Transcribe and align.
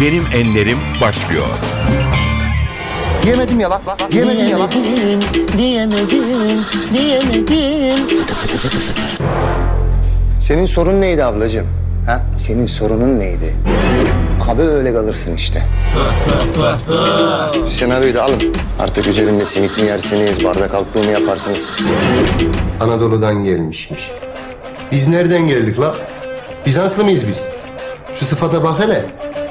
Benim 0.00 0.24
Enlerim 0.34 0.78
başlıyor. 1.00 1.42
Diyemedim 3.22 3.60
ya 3.60 3.70
lan. 3.70 3.80
Diyemedim 4.10 4.46
ya 4.50 4.58
lan. 4.60 4.70
Diyemedim, 5.58 6.08
diyemedim, 6.92 7.48
diyemedim. 7.48 8.18
Senin 10.40 10.66
sorun 10.66 11.00
neydi 11.00 11.24
ablacığım? 11.24 11.66
Ha? 12.06 12.22
Senin 12.36 12.66
sorunun 12.66 13.18
neydi? 13.18 13.54
Abi 14.48 14.62
öyle 14.62 14.92
kalırsın 14.94 15.34
işte. 15.34 15.62
Senaryoyu 17.66 18.14
da 18.14 18.22
alın. 18.22 18.42
Artık 18.80 19.06
üzerinde 19.06 19.46
simit 19.46 19.78
mi 19.78 19.86
yersiniz, 19.86 20.44
bardak 20.44 20.74
altlığı 20.74 21.04
mı 21.04 21.10
yaparsınız? 21.10 21.66
Anadolu'dan 22.80 23.44
gelmişmiş. 23.44 24.10
Biz 24.92 25.08
nereden 25.08 25.46
geldik 25.46 25.80
la? 25.80 25.94
Bizanslı 26.66 27.04
mıyız 27.04 27.28
biz? 27.28 27.42
Şu 28.14 28.26
sıfata 28.26 28.62
bak 28.64 28.80
hele. 28.80 29.04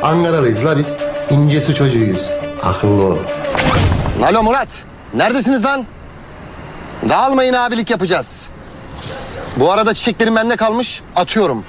Ankaralıyız 0.04 0.66
la 0.66 0.78
biz. 0.78 0.96
İnce 1.30 1.62
su 1.62 1.76
çocuğuyuz. 1.76 2.30
Akıllı 2.64 3.06
ol. 3.06 3.18
Alo 4.24 4.44
Murat. 4.44 4.84
Neredesiniz 5.14 5.66
lan? 5.66 5.86
Dağılmayın 7.10 7.54
abilik 7.54 7.90
yapacağız. 7.90 8.50
Bu 9.58 9.72
arada 9.72 9.94
çiçeklerim 9.94 10.36
bende 10.36 10.56
kalmış. 10.56 11.02
Atıyorum. 11.16 11.66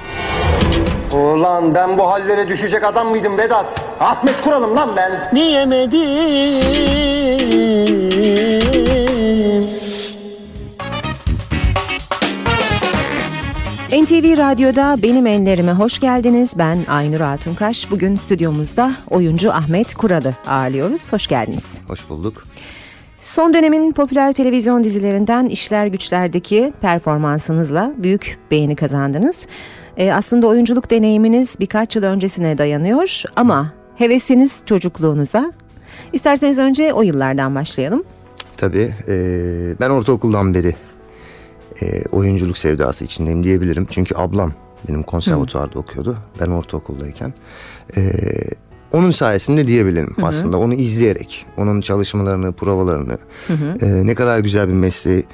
Ulan 1.13 1.75
ben 1.75 1.99
bu 1.99 2.11
hallere 2.11 2.49
düşecek 2.49 2.85
adam 2.85 3.09
mıydım 3.09 3.39
Vedat? 3.39 3.81
Ahmet 4.01 4.41
Kural'ım 4.43 4.77
lan 4.77 4.91
ben. 4.97 5.31
Diyemedim. 5.37 5.99
NTV 14.03 14.39
Radyo'da 14.39 14.97
Benim 15.03 15.27
Enlerime 15.27 15.73
hoş 15.73 15.99
geldiniz. 16.01 16.53
Ben 16.59 16.79
Aynur 16.89 17.21
Altunkaş. 17.21 17.91
Bugün 17.91 18.17
stüdyomuzda 18.17 18.93
oyuncu 19.11 19.53
Ahmet 19.53 19.95
Kural'ı 19.95 20.35
ağırlıyoruz. 20.47 21.13
Hoş 21.13 21.27
geldiniz. 21.27 21.81
Hoş 21.89 22.09
bulduk. 22.09 22.45
Son 23.21 23.55
dönemin 23.55 23.93
popüler 23.93 24.33
televizyon 24.33 24.85
dizilerinden 24.85 25.47
İşler 25.47 25.87
Güçler'deki 25.87 26.73
performansınızla 26.81 27.95
büyük 27.97 28.39
beğeni 28.51 28.77
kazandınız. 28.77 29.47
Ee, 29.97 30.13
aslında 30.13 30.47
oyunculuk 30.47 30.91
deneyiminiz 30.91 31.57
birkaç 31.61 31.97
yıl 31.97 32.03
öncesine 32.03 32.59
dayanıyor 32.59 33.23
ama 33.37 33.73
hevesiniz 33.97 34.57
çocukluğunuza. 34.67 35.53
İsterseniz 36.13 36.59
önce 36.59 36.93
o 36.93 37.03
yıllardan 37.03 37.55
başlayalım. 37.55 38.05
Tabii 38.57 38.95
e, 39.09 39.15
ben 39.81 39.91
ortaokuldan 39.91 40.55
beri 40.55 40.75
e, 41.83 42.03
oyunculuk 42.13 42.59
sevdası 42.59 43.05
içindeyim 43.05 43.43
diyebilirim. 43.45 43.87
Çünkü 43.91 44.15
ablam 44.17 44.53
benim 44.89 45.03
konservatuvarda 45.03 45.79
okuyordu. 45.79 46.17
Ben 46.41 46.47
ortaokuldayken. 46.47 47.33
E, 47.97 48.01
onun 48.93 49.11
sayesinde 49.11 49.67
diyebilirim 49.67 50.15
aslında. 50.23 50.59
Onu 50.59 50.75
izleyerek, 50.75 51.47
onun 51.57 51.81
çalışmalarını, 51.81 52.53
provalarını, 52.53 53.19
e, 53.83 54.07
ne 54.07 54.15
kadar 54.15 54.39
güzel 54.39 54.69
bir 54.69 54.73
mesleği 54.75 55.25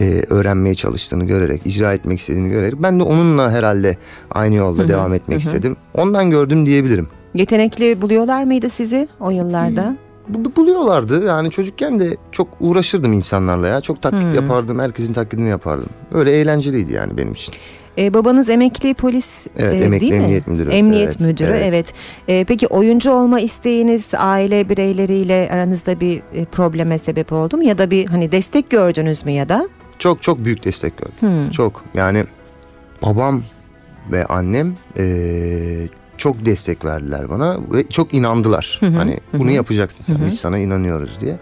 e, 0.00 0.22
öğrenmeye 0.28 0.74
çalıştığını 0.74 1.24
görerek, 1.24 1.66
icra 1.66 1.92
etmek 1.94 2.20
istediğini 2.20 2.50
görerek 2.50 2.82
ben 2.82 2.98
de 2.98 3.02
onunla 3.02 3.50
herhalde 3.52 3.96
aynı 4.30 4.54
yolda 4.54 4.88
devam 4.88 5.14
etmek 5.14 5.40
istedim. 5.40 5.76
Ondan 5.94 6.30
gördüm 6.30 6.66
diyebilirim. 6.66 7.08
Yetenekli 7.34 8.02
buluyorlar 8.02 8.44
mıydı 8.44 8.70
sizi 8.70 9.08
o 9.20 9.30
yıllarda? 9.30 9.96
Bu- 10.02 10.07
bu- 10.28 10.56
buluyorlardı. 10.56 11.26
Yani 11.26 11.50
çocukken 11.50 12.00
de 12.00 12.16
çok 12.32 12.48
uğraşırdım 12.60 13.12
insanlarla 13.12 13.68
ya. 13.68 13.80
Çok 13.80 14.02
taklit 14.02 14.34
yapardım. 14.34 14.78
Herkesin 14.78 15.12
taklidini 15.12 15.48
yapardım. 15.48 15.88
Öyle 16.14 16.32
eğlenceliydi 16.32 16.92
yani 16.92 17.16
benim 17.16 17.32
için. 17.32 17.54
Ee, 17.98 18.14
babanız 18.14 18.48
emekli 18.48 18.94
polis 18.94 19.46
Evet, 19.58 19.80
e, 19.80 19.84
emekli 19.84 20.00
değil 20.10 20.12
mi? 20.12 20.18
emniyet 20.24 20.46
müdürü. 20.46 20.70
Emniyet 20.70 21.06
Evet, 21.08 21.20
müdürü 21.20 21.50
evet. 21.50 21.66
evet. 21.68 21.94
Ee, 22.28 22.44
peki 22.48 22.66
oyuncu 22.66 23.10
olma 23.10 23.40
isteğiniz 23.40 24.04
aile 24.16 24.68
bireyleriyle 24.68 25.48
aranızda 25.52 26.00
bir 26.00 26.22
e, 26.34 26.44
probleme 26.44 26.98
sebep 26.98 27.32
oldu 27.32 27.56
mu? 27.56 27.64
Ya 27.64 27.78
da 27.78 27.90
bir 27.90 28.06
hani 28.06 28.32
destek 28.32 28.70
gördünüz 28.70 29.24
mü 29.24 29.30
ya 29.32 29.48
da? 29.48 29.68
Çok 29.98 30.22
çok 30.22 30.44
büyük 30.44 30.64
destek 30.64 30.96
gördüm. 30.96 31.14
Hmm. 31.20 31.50
Çok 31.50 31.84
yani 31.94 32.24
babam 33.02 33.42
ve 34.12 34.24
annem 34.24 34.74
eee, 34.98 35.88
çok 36.18 36.44
destek 36.44 36.84
verdiler 36.84 37.30
bana 37.30 37.58
ve 37.72 37.88
çok 37.88 38.14
inandılar. 38.14 38.78
Hani 38.96 39.16
bunu 39.32 39.50
yapacaksın 39.50 40.04
sen 40.04 40.26
biz 40.26 40.40
sana 40.40 40.58
inanıyoruz 40.58 41.18
diye. 41.20 41.38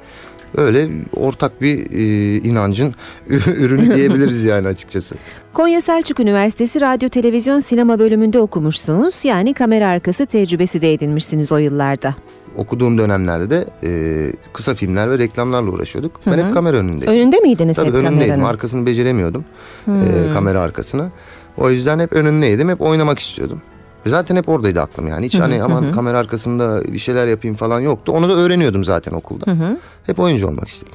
Öyle 0.57 0.89
ortak 1.17 1.61
bir 1.63 1.91
eee, 1.91 2.37
inancın 2.51 2.95
ürünü 3.47 3.95
diyebiliriz 3.97 4.45
yani 4.45 4.69
açıkçası. 4.69 5.15
Konya 5.53 5.81
Selçuk 5.81 6.21
Üniversitesi 6.21 6.81
Radyo 6.81 7.09
Televizyon 7.09 7.61
Sinema 7.61 7.99
bölümünde 7.99 8.39
okumuşsunuz. 8.41 9.25
Yani 9.25 9.55
kamera 9.55 9.89
arkası 9.89 10.27
tecrübesi 10.27 10.81
de 10.83 10.93
edinmişsiniz 10.93 11.53
o 11.53 11.57
yıllarda. 11.57 12.15
okuduğum 12.57 12.99
dönemlerde 12.99 13.51
de 13.51 13.67
e, 13.85 14.33
kısa 14.53 14.75
filmler 14.75 15.11
ve 15.11 15.19
reklamlarla 15.19 15.71
uğraşıyorduk. 15.71 16.21
Ben 16.27 16.47
hep 16.47 16.55
kamera 16.55 16.77
önündeydim. 16.77 17.15
Önünde 17.15 17.39
miydiniz 17.41 17.77
Tabii 17.77 17.87
hep 17.89 17.95
önündeydim. 17.95 18.19
kameranın? 18.21 18.45
Arkasını 18.45 18.87
beceremiyordum. 18.87 19.45
e, 19.89 20.33
kamera 20.33 20.61
arkasını. 20.61 21.09
O 21.57 21.71
yüzden 21.71 21.99
hep 21.99 22.13
önündeydim. 22.13 22.69
Hep 22.69 22.81
oynamak 22.81 23.19
istiyordum. 23.19 23.63
Ve 24.07 24.11
Zaten 24.11 24.37
hep 24.37 24.49
oradaydı 24.49 24.81
aklım 24.81 25.09
yani. 25.09 25.27
Hiç 25.27 25.41
hani 25.41 25.63
aman 25.63 25.93
kamera 25.93 26.19
arkasında 26.19 26.85
bir 26.93 26.99
şeyler 26.99 27.27
yapayım 27.27 27.57
falan 27.57 27.81
yoktu. 27.81 28.13
Onu 28.13 28.29
da 28.29 28.35
öğreniyordum 28.35 28.85
zaten 28.85 29.13
okulda. 29.13 29.77
Hep 30.07 30.19
oyuncu 30.19 30.49
olmak 30.49 30.69
istedim. 30.69 30.93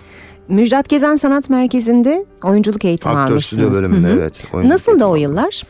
Müjdat 0.49 0.89
Gezen 0.89 1.15
Sanat 1.15 1.49
Merkezi'nde 1.49 2.25
oyunculuk 2.43 2.85
eğitimi 2.85 3.15
Aktör 3.15 3.31
almışsınız. 3.31 3.63
stüdyo 3.63 3.73
bölümünde 3.81 4.07
Hı 4.07 4.13
hı. 4.13 4.17
evet. 4.17 4.43
Nasıl 4.53 4.99
da 4.99 5.09
o 5.09 5.15
yıllar? 5.15 5.63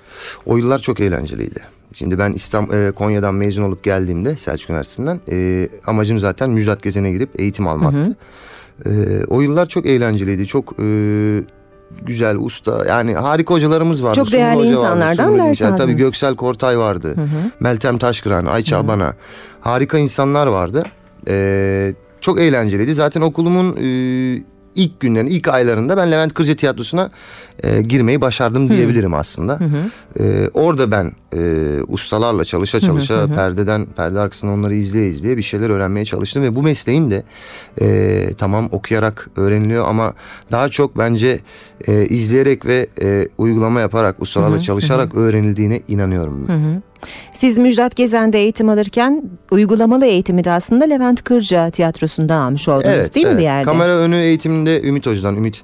O 0.45 0.57
yıllar 0.57 0.79
çok 0.79 0.99
eğlenceliydi. 0.99 1.59
Şimdi 1.93 2.19
ben 2.19 2.33
İstanbul, 2.33 2.91
Konya'dan 2.91 3.35
mezun 3.35 3.63
olup 3.63 3.83
geldiğimde 3.83 4.35
Selçuk 4.35 4.69
Üniversitesi'nden 4.69 5.19
e, 5.31 5.69
amacım 5.87 6.19
zaten 6.19 6.49
Müjdat 6.49 6.83
Gezen'e 6.83 7.11
girip 7.11 7.39
eğitim 7.39 7.67
almaktı. 7.67 8.15
E, 8.85 8.91
o 9.27 9.41
yıllar 9.41 9.65
çok 9.65 9.85
eğlenceliydi. 9.85 10.47
Çok 10.47 10.73
e, 10.79 10.83
güzel, 12.01 12.37
usta 12.37 12.85
yani 12.85 13.13
harika 13.13 13.53
hocalarımız 13.53 14.03
vardı. 14.03 14.15
Çok 14.15 14.27
Sumru 14.27 14.37
değerli 14.37 14.59
Hoca 14.59 14.79
vardı, 14.79 14.95
insanlardan 14.95 15.27
Sumru 15.27 15.37
ders 15.37 15.77
Tabii. 15.77 15.93
Göksel 15.93 16.35
Kortay 16.35 16.77
vardı. 16.77 17.15
Meltem 17.59 17.97
Taşkıran, 17.97 18.45
Ayça 18.45 18.77
Abana. 18.77 19.13
Harika 19.61 19.97
insanlar 19.97 20.47
vardı. 20.47 20.83
E, 21.27 21.93
çok 22.21 22.39
eğlenceliydi. 22.39 22.93
Zaten 22.93 23.21
okulumun 23.21 23.75
e, 23.77 23.83
ilk 24.75 24.99
günlerin, 24.99 25.27
ilk 25.27 25.47
aylarında 25.47 25.97
ben 25.97 26.11
Levent 26.11 26.33
Kırca 26.33 26.55
Tiyatrosu'na 26.55 27.09
e, 27.63 27.81
girmeyi 27.81 28.21
başardım 28.21 28.69
diyebilirim 28.69 29.13
aslında. 29.13 29.59
E, 30.19 30.49
orada 30.53 30.91
ben 30.91 31.11
e, 31.35 31.41
ustalarla 31.87 32.45
çalışa 32.45 32.79
çalışa 32.79 33.27
perdeden, 33.35 33.85
perde 33.85 34.19
arkasından 34.19 34.59
onları 34.59 34.73
izleye 34.73 35.07
izleye 35.07 35.37
bir 35.37 35.43
şeyler 35.43 35.69
öğrenmeye 35.69 36.05
çalıştım. 36.05 36.43
Ve 36.43 36.55
bu 36.55 36.63
mesleğin 36.63 37.11
de 37.11 37.23
e, 37.81 38.29
tamam 38.37 38.69
okuyarak 38.71 39.29
öğreniliyor 39.35 39.87
ama 39.87 40.13
daha 40.51 40.69
çok 40.69 40.97
bence 40.97 41.39
e, 41.87 42.05
izleyerek 42.05 42.65
ve 42.65 42.87
e, 43.01 43.27
uygulama 43.37 43.79
yaparak, 43.79 44.21
ustalarla 44.21 44.61
çalışarak 44.61 45.15
öğrenildiğine 45.15 45.81
inanıyorum. 45.87 46.47
Siz 47.33 47.57
Müjdat 47.57 47.95
Gezen'de 47.95 48.39
eğitim 48.39 48.69
alırken 48.69 49.23
uygulamalı 49.51 50.05
eğitimi 50.05 50.43
de 50.43 50.51
aslında 50.51 50.85
Levent 50.85 51.23
Kırca 51.23 51.69
tiyatrosunda 51.69 52.35
almış 52.35 52.67
oldunuz 52.67 53.13
değil 53.13 53.27
mi 53.27 53.37
bir 53.37 53.43
yerde? 53.43 53.65
Kamera 53.65 53.91
önü 53.91 54.15
eğitiminde 54.15 54.81
Ümit 54.81 55.05
Hoca'dan, 55.05 55.35
Ümit 55.35 55.63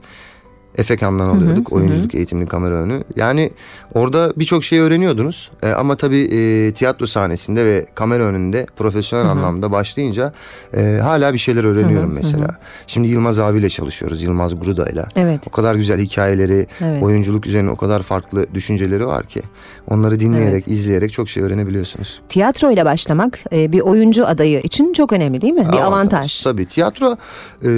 Efekan'dan 0.77 1.25
alıyorduk. 1.25 1.73
Oyunculuk 1.73 2.15
eğitimini 2.15 2.47
kamera 2.47 2.73
önü. 2.75 3.03
Yani 3.15 3.51
orada 3.93 4.33
birçok 4.35 4.63
şey 4.63 4.79
öğreniyordunuz. 4.79 5.51
E, 5.63 5.69
ama 5.69 5.95
tabii 5.95 6.21
e, 6.21 6.71
tiyatro 6.71 7.07
sahnesinde 7.07 7.65
ve 7.65 7.85
kamera 7.95 8.23
önünde 8.23 8.65
profesyonel 8.75 9.25
anlamda 9.25 9.71
başlayınca 9.71 10.33
e, 10.73 10.99
hala 11.03 11.33
bir 11.33 11.37
şeyler 11.37 11.63
öğreniyorum 11.63 12.13
mesela. 12.13 12.47
Şimdi 12.87 13.07
Yılmaz 13.07 13.39
abiyle 13.39 13.69
çalışıyoruz. 13.69 14.23
Yılmaz 14.23 14.59
Gruda'yla. 14.59 15.07
Evet. 15.15 15.41
O 15.47 15.49
kadar 15.49 15.75
güzel 15.75 15.99
hikayeleri, 15.99 16.67
Evet. 16.81 17.03
oyunculuk 17.03 17.47
üzerine 17.47 17.69
o 17.69 17.75
kadar 17.75 18.03
farklı 18.03 18.45
düşünceleri 18.53 19.07
var 19.07 19.23
ki. 19.25 19.41
Onları 19.89 20.19
dinleyerek, 20.19 20.67
izleyerek 20.67 21.13
çok 21.13 21.29
şey 21.29 21.43
öğrenebiliyorsunuz. 21.43 22.21
Tiyatroyla 22.29 22.85
başlamak 22.85 23.39
e, 23.53 23.71
bir 23.71 23.79
oyuncu 23.79 24.27
adayı 24.27 24.59
için 24.59 24.93
çok 24.93 25.13
önemli 25.13 25.41
değil 25.41 25.53
mi? 25.53 25.67
Bir 25.71 25.77
avantaj. 25.77 26.43
Tabii 26.43 26.65
tiyatro 26.65 27.17
e, 27.65 27.69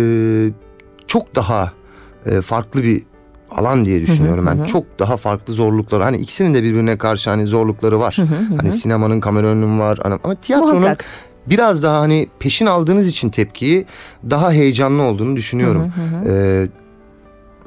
çok 1.08 1.36
daha 1.36 1.72
e, 2.26 2.42
farklı 2.42 2.84
bir 2.84 3.04
alan 3.52 3.86
diye 3.86 4.02
düşünüyorum 4.02 4.46
ben. 4.46 4.66
Çok 4.66 5.00
daha 5.00 5.18
farklı 5.18 5.54
zorlukları. 5.54 6.04
Hani 6.04 6.18
ikisinin 6.18 6.54
de 6.54 6.64
birbirine 6.64 6.98
karşı 6.98 7.30
hani 7.30 7.46
zorlukları 7.46 8.00
var. 8.00 8.18
Hani 8.58 8.72
sinemanın 8.72 9.20
kamera 9.20 9.48
önüm 9.48 9.80
var 9.80 10.00
hani- 10.04 10.20
ama 10.24 10.36
tiyatronun 10.36 10.80
Muhakkak. 10.82 11.06
biraz 11.48 11.84
daha 11.84 12.00
hani 12.00 12.28
peşin 12.40 12.66
aldığınız 12.66 13.08
için 13.08 13.30
tepkiyi 13.30 13.86
daha 14.30 14.52
heyecanlı 14.52 15.02
olduğunu 15.04 15.36
düşünüyorum. 15.36 15.94
E, 16.30 16.68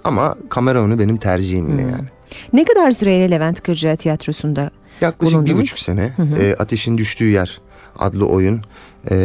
ama 0.05 0.37
kamera 0.49 0.83
önü 0.83 0.99
benim 0.99 1.17
tercihim 1.17 1.69
yine 1.71 1.83
yani. 1.83 2.05
Ne 2.53 2.65
kadar 2.65 2.91
süreyle 2.91 3.31
Levent 3.31 3.61
Kırca 3.63 3.97
tiyatrosunda 3.97 4.71
Yaklaşık 5.01 5.33
bir 5.33 5.37
bulundunuz? 5.37 5.61
buçuk 5.61 5.79
sene 5.79 6.13
e, 6.41 6.55
Ateşin 6.59 6.99
Düştüğü 6.99 7.29
Yer 7.31 7.61
adlı 7.99 8.27
oyun 8.27 8.61
e, 9.11 9.17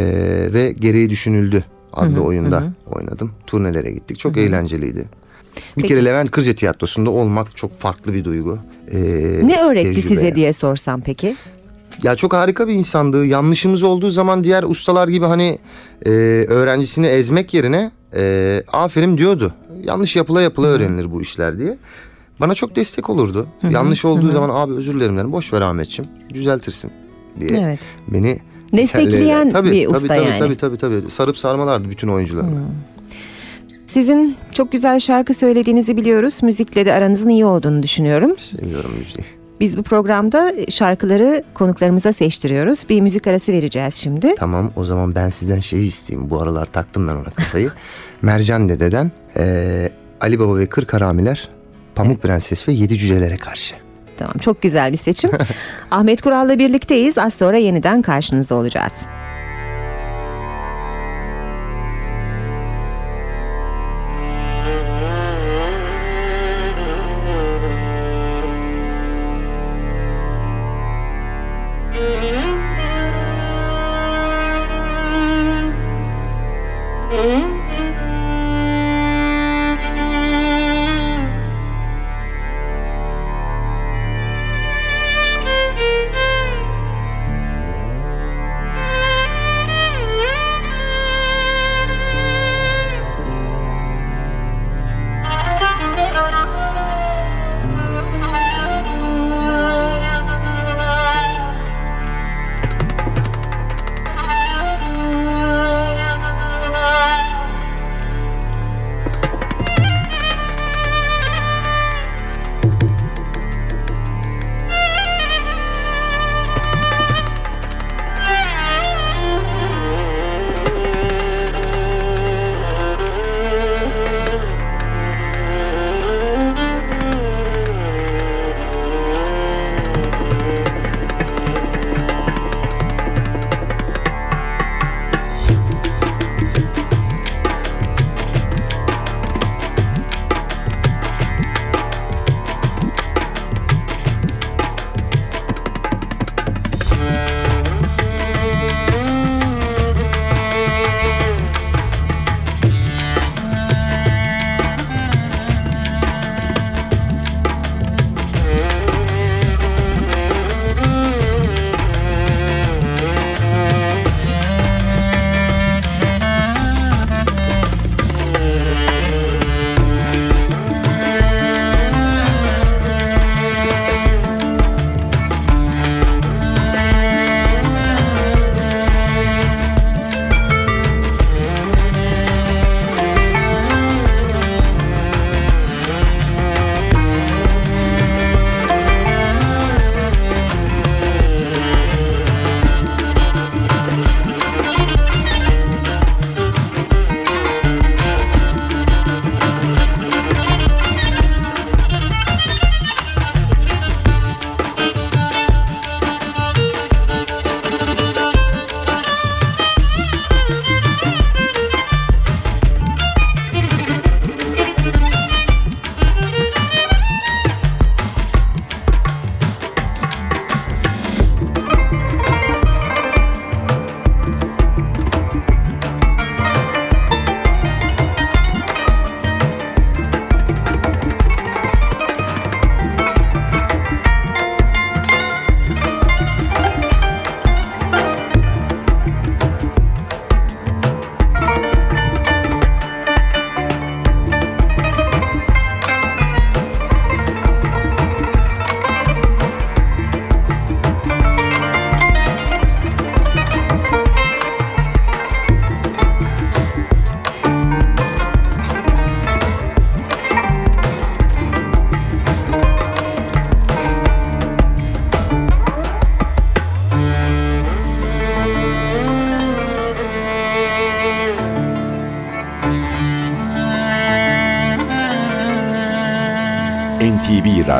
ve 0.52 0.72
Gereği 0.78 1.10
Düşünüldü 1.10 1.64
adlı 1.92 2.20
oyunda 2.20 2.72
oynadım. 2.86 3.32
Turnelere 3.46 3.90
gittik. 3.90 4.18
Çok 4.18 4.36
eğlenceliydi. 4.36 5.04
Bir 5.56 5.82
Peki. 5.82 5.88
kere 5.88 6.04
Levent 6.04 6.30
Kırca 6.30 6.52
Tiyatrosu'nda 6.52 7.10
olmak 7.10 7.56
çok 7.56 7.80
farklı 7.80 8.14
bir 8.14 8.24
duygu. 8.24 8.58
E, 8.90 8.98
ne 9.44 9.62
öğretti 9.62 9.94
tecrübe 9.94 10.08
size 10.08 10.24
yani. 10.24 10.36
diye 10.36 10.52
sorsam 10.52 11.00
peki? 11.00 11.36
ya 12.02 12.16
çok 12.16 12.32
harika 12.32 12.68
bir 12.68 12.74
insandı. 12.74 13.26
Yanlışımız 13.26 13.82
olduğu 13.82 14.10
zaman 14.10 14.44
diğer 14.44 14.62
ustalar 14.62 15.08
gibi 15.08 15.24
hani 15.24 15.58
e, 16.06 16.10
öğrencisini 16.48 17.06
ezmek 17.06 17.54
yerine 17.54 17.90
e, 18.16 18.62
aferin 18.72 19.18
diyordu. 19.18 19.52
Yanlış 19.82 20.16
yapıla 20.16 20.42
yapıla 20.42 20.66
öğrenilir 20.66 21.12
bu 21.12 21.22
işler 21.22 21.58
diye. 21.58 21.76
Bana 22.40 22.54
çok 22.54 22.76
destek 22.76 23.10
olurdu. 23.10 23.48
Yanlış 23.70 24.04
olduğu 24.04 24.30
zaman 24.30 24.50
abi 24.52 24.72
özür 24.72 24.94
dilerim 24.94 25.16
derim. 25.16 25.32
Boş 25.32 25.52
ver 25.52 25.60
Ahmetçim 25.60 26.06
düzeltirsin 26.34 26.90
diye. 27.40 27.60
Evet. 27.60 27.78
Beni 28.08 28.38
Destekleyen 28.72 29.46
eder. 29.46 29.64
bir 29.64 29.68
tabii, 29.70 29.88
usta 29.88 30.08
tabii, 30.08 30.26
yani. 30.26 30.38
Tabii 30.38 30.56
tabii 30.56 30.76
tabii. 30.78 31.10
Sarıp 31.10 31.38
sarmalardı 31.38 31.90
bütün 31.90 32.08
oyuncuları. 32.08 32.46
Sizin 33.86 34.36
çok 34.52 34.72
güzel 34.72 35.00
şarkı 35.00 35.34
söylediğinizi 35.34 35.96
biliyoruz. 35.96 36.42
Müzikle 36.42 36.86
de 36.86 36.92
aranızın 36.92 37.28
iyi 37.28 37.44
olduğunu 37.44 37.82
düşünüyorum. 37.82 38.34
Seviyorum 38.38 38.90
müziği. 38.98 39.24
Biz 39.60 39.78
bu 39.78 39.82
programda 39.82 40.54
şarkıları 40.70 41.44
konuklarımıza 41.54 42.12
seçtiriyoruz. 42.12 42.84
Bir 42.88 43.00
müzik 43.00 43.26
arası 43.26 43.52
vereceğiz 43.52 43.94
şimdi. 43.94 44.34
Tamam 44.34 44.70
o 44.76 44.84
zaman 44.84 45.14
ben 45.14 45.30
sizden 45.30 45.58
şeyi 45.58 45.86
isteyeyim. 45.86 46.30
Bu 46.30 46.42
aralar 46.42 46.66
taktım 46.66 47.08
ben 47.08 47.14
ona 47.14 47.24
kafayı. 47.30 47.70
Mercan 48.22 48.68
Dede'den 48.68 49.10
eee, 49.36 49.92
Ali 50.20 50.38
Baba 50.38 50.56
ve 50.56 50.66
Kırk 50.66 50.92
Haramiler, 50.92 51.48
Pamuk 51.94 52.22
Prenses 52.22 52.68
ve 52.68 52.72
Yedi 52.72 52.98
Cücelere 52.98 53.36
karşı. 53.36 53.74
Tamam 54.18 54.38
çok 54.38 54.62
güzel 54.62 54.92
bir 54.92 54.96
seçim. 54.96 55.30
Ahmet 55.90 56.22
Kural'la 56.22 56.58
birlikteyiz. 56.58 57.18
Az 57.18 57.34
sonra 57.34 57.56
yeniden 57.56 58.02
karşınızda 58.02 58.54
olacağız. 58.54 58.92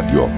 NTV 0.08 0.37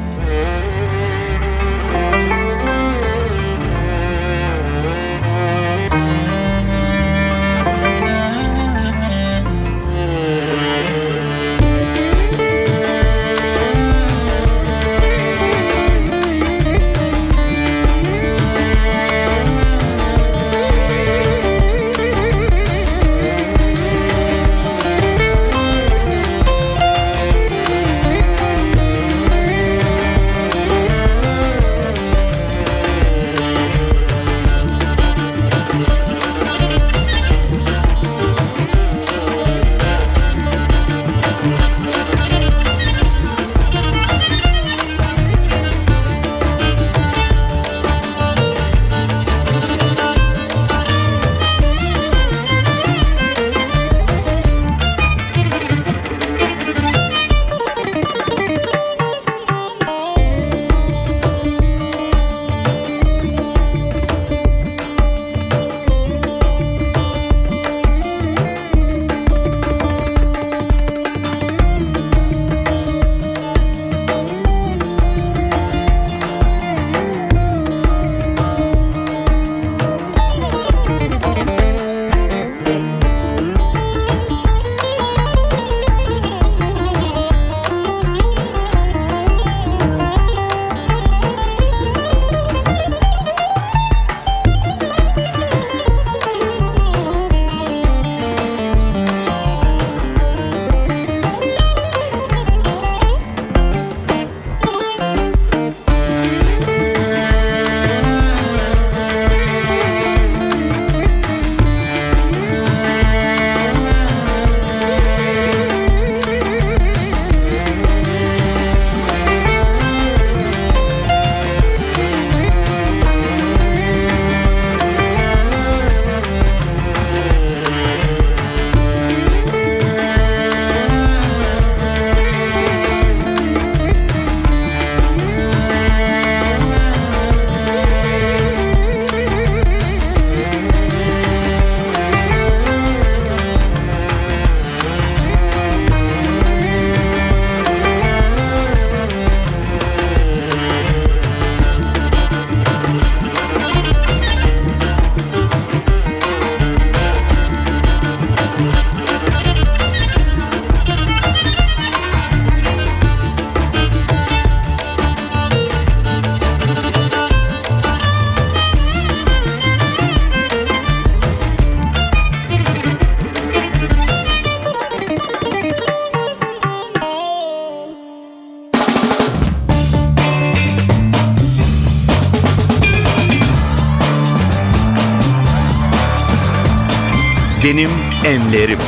Benim 187.71 187.91
Enlerim. 188.27 188.79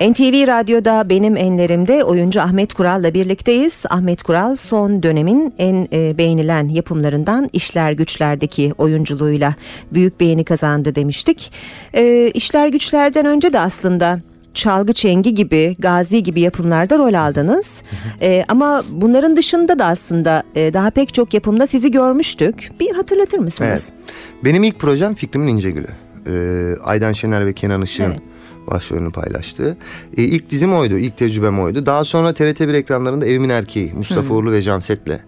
NTV 0.00 0.46
Radyo'da 0.46 1.08
benim 1.08 1.36
enlerimde 1.36 2.04
oyuncu 2.04 2.40
Ahmet 2.40 2.74
Kural'la 2.74 3.14
birlikteyiz. 3.14 3.82
Ahmet 3.90 4.22
Kural 4.22 4.56
son 4.56 5.02
dönemin 5.02 5.54
en 5.58 5.88
e, 5.92 6.18
beğenilen 6.18 6.68
yapımlarından 6.68 7.50
İşler 7.52 7.92
Güçler'deki 7.92 8.72
oyunculuğuyla 8.78 9.54
büyük 9.92 10.20
beğeni 10.20 10.44
kazandı 10.44 10.94
demiştik. 10.94 11.52
E, 11.94 12.30
İşler 12.34 12.68
Güçler'den 12.68 13.26
önce 13.26 13.52
de 13.52 13.60
aslında 13.60 14.20
Çalgı 14.54 14.92
Çengi 14.92 15.34
gibi, 15.34 15.74
Gazi 15.78 16.22
gibi 16.22 16.40
yapımlarda 16.40 16.98
rol 16.98 17.14
aldınız. 17.14 17.82
E, 18.20 18.44
ama 18.48 18.82
bunların 18.90 19.36
dışında 19.36 19.78
da 19.78 19.86
aslında 19.86 20.42
e, 20.54 20.72
daha 20.72 20.90
pek 20.90 21.14
çok 21.14 21.34
yapımda 21.34 21.66
sizi 21.66 21.90
görmüştük. 21.90 22.70
Bir 22.80 22.94
hatırlatır 22.94 23.38
mısınız? 23.38 23.92
Evet. 23.92 24.14
Benim 24.44 24.64
ilk 24.64 24.78
projem 24.78 25.14
Fikrimin 25.14 25.46
İnce 25.46 25.70
Gülü. 25.70 25.88
Ee, 26.26 26.74
Aydan 26.84 27.12
Şener 27.12 27.46
ve 27.46 27.52
Kenan 27.52 27.82
Işık'ın 27.82 28.04
Evet. 28.10 28.20
başrolünü 28.66 29.10
paylaştığı. 29.12 29.76
Ee, 30.16 30.22
ilk 30.22 30.50
dizim 30.50 30.74
oydu, 30.74 30.98
ilk 30.98 31.16
tecrübem 31.16 31.60
oydu. 31.60 31.86
Daha 31.86 32.04
sonra 32.04 32.30
TRT1 32.30 32.76
ekranlarında 32.76 33.26
Evimin 33.26 33.48
Erkeği, 33.48 33.92
Mustafa 33.94 34.34
Uğurlu 34.34 34.52
ve 34.52 34.62
Can 34.62 34.78
Set'le. 34.78 35.18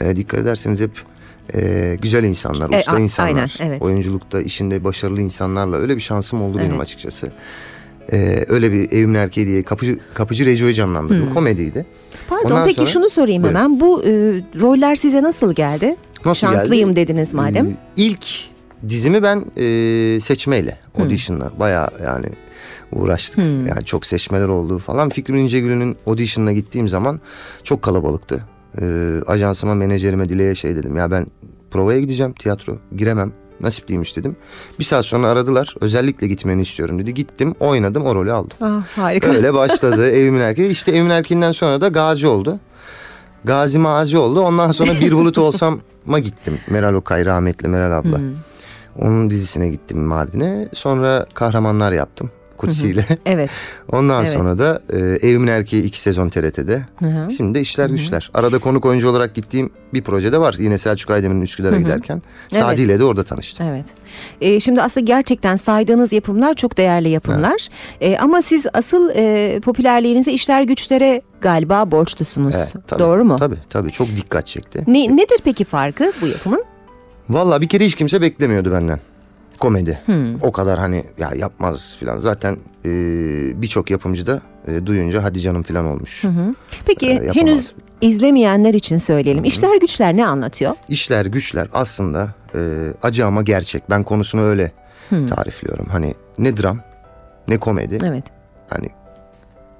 Ee, 0.00 0.16
dikkat 0.16 0.40
ederseniz 0.40 0.80
hep 0.80 0.90
e, 1.54 1.96
güzel 2.02 2.24
insanlar, 2.24 2.70
E, 2.72 2.78
usta 2.78 2.92
a- 2.92 2.98
insanlar. 2.98 3.30
aynen, 3.60 3.70
evet. 3.70 3.82
Oyunculukta, 3.82 4.40
işinde 4.40 4.84
başarılı 4.84 5.20
insanlarla 5.20 5.76
öyle 5.76 5.96
bir 5.96 6.00
şansım 6.00 6.42
oldu 6.42 6.58
benim 6.58 6.70
Evet. 6.70 6.80
açıkçası. 6.80 7.32
Ee, 8.12 8.44
öyle 8.48 8.72
bir 8.72 8.92
Evimin 8.92 9.14
Erkeği 9.14 9.46
diye 9.46 9.62
kapıcı, 9.62 9.98
kapıcı 10.14 10.46
Rejo'yu 10.46 10.72
canlandırdım. 10.72 11.34
Komediydi. 11.34 11.86
Pardon 12.28 12.44
Ondan 12.50 12.64
peki 12.66 12.76
sonra- 12.76 12.86
şunu 12.90 13.10
sorayım 13.10 13.42
Buyurun. 13.42 13.58
hemen. 13.58 13.80
Bu 13.80 14.02
e, 14.04 14.08
roller 14.60 14.94
size 14.94 15.22
nasıl 15.22 15.52
geldi? 15.54 15.96
Nasıl 16.24 16.40
Şanslıyım 16.48 16.88
geldi? 16.88 17.00
dediniz 17.08 17.34
madem. 17.34 17.66
Ee, 17.66 17.70
İlk 17.96 18.26
dizimi 18.88 19.22
ben 19.22 19.44
e, 19.56 20.20
seçmeyle, 20.20 20.78
audition'la 20.98 21.50
bayağı 21.58 21.88
yani 22.04 22.26
uğraştık. 22.92 23.38
Yani 23.38 23.84
çok 23.84 24.06
seçmeler 24.06 24.48
oldu 24.48 24.78
falan. 24.78 25.08
Fikri 25.08 25.40
İncegül'ün 25.40 25.96
audition'ına 26.06 26.52
gittiğim 26.52 26.88
zaman 26.88 27.20
çok 27.64 27.82
kalabalıktı. 27.82 28.44
Ee, 28.82 29.20
ajansıma, 29.26 29.74
menajerime, 29.74 30.28
Dile'ye 30.28 30.54
şey 30.54 30.76
dedim. 30.76 30.96
Ya 30.96 31.10
ben 31.10 31.26
provaya 31.70 32.00
gideceğim 32.00 32.32
tiyatro. 32.32 32.78
Giremem. 32.96 33.32
Nasip 33.60 33.88
değilmiş 33.88 34.16
dedim. 34.16 34.36
Bir 34.78 34.84
saat 34.84 35.04
sonra 35.04 35.26
aradılar. 35.26 35.74
Özellikle 35.80 36.26
gitmeni 36.26 36.62
istiyorum 36.62 36.98
dedi. 36.98 37.14
Gittim, 37.14 37.54
oynadım, 37.60 38.04
o 38.04 38.14
rolü 38.14 38.32
aldım. 38.32 38.56
Ah, 38.60 38.82
harika. 38.96 39.28
Öyle 39.30 39.54
başladı 39.54 40.10
Evimin 40.10 40.40
Erkeği. 40.40 40.68
İşte 40.68 40.90
Evimin 40.90 41.10
Erkeği'nden 41.10 41.52
sonra 41.52 41.80
da 41.80 41.88
Gazi 41.88 42.26
oldu. 42.26 42.60
Gazi 43.44 43.78
Mazi 43.78 44.18
oldu. 44.18 44.40
Ondan 44.40 44.70
sonra 44.70 44.92
Bir 45.00 45.12
Bulut 45.16 45.38
Olsam'a 45.38 46.18
gittim. 46.18 46.58
Meral 46.70 46.94
Okay 46.94 47.24
rahmetli 47.24 47.68
Meral 47.68 47.98
abla. 47.98 48.20
Onun 48.98 49.30
dizisine 49.30 49.68
gittim 49.68 49.98
Mardin'e. 50.04 50.68
Sonra 50.72 51.26
Kahramanlar 51.34 51.92
yaptım. 51.92 52.30
Kutsi'yle. 52.56 53.04
Evet. 53.26 53.50
Ondan 53.92 54.24
Evet. 54.24 54.34
sonra 54.34 54.58
da 54.58 54.82
e, 54.92 54.98
Evimin 54.98 55.46
Erkeği 55.46 55.82
iki 55.82 56.00
sezon 56.00 56.28
TRT'de. 56.28 56.84
hı. 56.98 57.30
Şimdi 57.36 57.54
de 57.54 57.60
işler 57.60 57.90
güçler. 57.90 58.30
Arada 58.34 58.58
konuk 58.58 58.86
oyuncu 58.86 59.08
olarak 59.10 59.34
gittiğim 59.34 59.70
bir 59.94 60.02
projede 60.02 60.40
var. 60.40 60.54
Yine 60.58 60.78
Selçuk 60.78 61.10
Aydemir'in 61.10 61.42
Üsküdar'a 61.42 61.76
giderken. 61.76 62.22
Evet. 62.52 62.62
Sadi 62.62 62.82
ile 62.82 62.98
de 62.98 63.04
orada 63.04 63.22
tanıştım. 63.22 63.66
Evet. 63.66 63.86
Ee, 64.40 64.60
şimdi 64.60 64.82
aslında 64.82 65.04
gerçekten 65.04 65.56
saydığınız 65.56 66.12
yapımlar 66.12 66.54
çok 66.54 66.76
değerli 66.76 67.08
yapımlar. 67.08 67.68
Ee, 68.00 68.16
ama 68.18 68.42
siz 68.42 68.66
asıl 68.72 69.10
e, 69.14 69.60
popülerliğinizi 69.60 70.32
işler 70.32 70.62
güçlere 70.62 71.22
galiba 71.40 71.90
borçlusunuz. 71.90 72.54
Evet, 72.56 72.74
tabii, 72.86 73.00
Doğru 73.00 73.24
mu? 73.24 73.36
Tabii 73.38 73.58
tabii 73.70 73.90
çok 73.90 74.08
dikkat 74.16 74.46
çekti. 74.46 74.84
Ne, 74.86 75.16
nedir 75.16 75.38
peki 75.44 75.64
farkı 75.64 76.12
bu 76.22 76.26
yapımın? 76.26 76.64
Valla 77.30 77.60
bir 77.60 77.68
kere 77.68 77.84
hiç 77.84 77.94
kimse 77.94 78.20
beklemiyordu 78.20 78.72
benden. 78.72 78.98
Komedi. 79.58 80.00
Hmm. 80.06 80.42
O 80.42 80.52
kadar 80.52 80.78
hani 80.78 81.04
ya 81.18 81.30
yapmaz 81.36 81.96
falan. 82.00 82.18
Zaten 82.18 82.56
e, 82.84 82.90
birçok 83.62 83.90
yapımcı 83.90 84.26
da 84.26 84.40
e, 84.68 84.86
duyunca 84.86 85.24
hadi 85.24 85.40
canım 85.40 85.62
falan 85.62 85.84
olmuş. 85.86 86.24
Peki 86.86 87.06
Ee, 87.06 87.10
yapamaz. 87.12 87.36
henüz 87.36 87.72
izlemeyenler 88.00 88.74
için 88.74 88.96
söyleyelim. 88.96 89.44
İşler 89.44 89.80
güçler 89.80 90.16
ne 90.16 90.26
anlatıyor? 90.26 90.72
İşler 90.88 91.26
güçler 91.26 91.68
aslında 91.72 92.28
e, 92.54 92.58
acı 93.02 93.26
ama 93.26 93.42
gerçek. 93.42 93.90
Ben 93.90 94.02
konusunu 94.02 94.42
öyle 94.42 94.72
tarifliyorum. 95.10 95.86
Hani 95.86 96.14
ne 96.38 96.56
dram 96.56 96.78
ne 97.48 97.58
komedi. 97.58 97.98
Evet. 98.04 98.24
Hani 98.68 98.88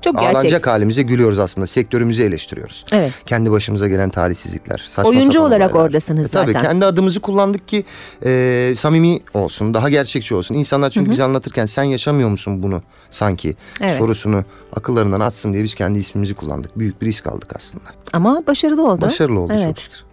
Çok 0.05 0.15
gerçek. 0.15 0.37
ağlanacak 0.37 0.67
halimize 0.67 1.03
gülüyoruz 1.03 1.39
aslında. 1.39 1.67
Sektörümüzü 1.67 2.23
eleştiriyoruz. 2.23 2.85
Evet. 2.93 3.13
Kendi 3.27 3.51
başımıza 3.51 3.89
gelen 3.89 4.11
talihsizlikler. 4.11 4.85
Saçma 4.89 5.11
Oyuncu 5.11 5.41
olarak 5.41 5.71
olaylar. 5.75 5.87
oradasınız 5.89 6.29
E, 6.29 6.33
tabii 6.33 6.53
zaten. 6.53 6.71
kendi 6.71 6.85
adımızı 6.85 7.21
kullandık 7.21 7.69
ki 7.69 7.85
e, 8.25 8.75
samimi 8.79 9.21
olsun, 9.35 9.75
daha 9.75 9.91
gerçekçi 9.91 10.35
olsun. 10.35 10.55
İnsanlar 10.55 10.91
çünkü 10.91 11.11
bize 11.11 11.23
anlatırken 11.25 11.67
sen 11.67 11.83
yaşamıyor 11.83 12.29
musun 12.29 12.63
bunu 12.63 12.83
sanki 13.11 13.57
Evet. 13.81 13.99
sorusunu 13.99 14.45
akıllarından 14.77 15.21
atsın 15.21 15.53
diye 15.53 15.63
biz 15.65 15.75
kendi 15.75 15.99
ismimizi 15.99 16.35
kullandık. 16.35 16.79
Büyük 16.79 17.03
bir 17.03 17.07
risk 17.07 17.27
aldık 17.27 17.57
aslında. 17.57 17.85
Ama 18.13 18.43
başarılı 18.47 18.87
oldu. 18.91 19.01
Başarılı 19.01 19.41
oldu 19.41 19.53
Evet. 19.57 19.67
çok 19.67 19.79
şükür. 19.79 20.10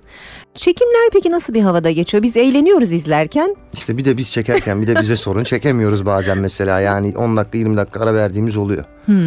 Çekimler 0.62 1.10
peki 1.14 1.32
nasıl 1.32 1.54
bir 1.54 1.62
havada 1.62 1.92
geçiyor? 1.92 2.24
Biz 2.24 2.38
eğleniyoruz 2.38 2.92
izlerken. 2.92 3.56
İşte 3.74 3.98
bir 3.98 4.06
de 4.06 4.18
biz 4.18 4.32
çekerken 4.32 4.82
bir 4.82 4.88
de 4.88 4.96
bize 5.02 5.16
sorun 5.16 5.44
çekemiyoruz 5.54 6.06
bazen 6.06 6.38
mesela. 6.38 6.80
Yani 6.80 7.14
10 7.18 7.38
dakika 7.38 7.58
20 7.58 7.78
dakika 7.78 8.00
ara 8.00 8.14
verdiğimiz 8.14 8.58
oluyor. 8.58 8.84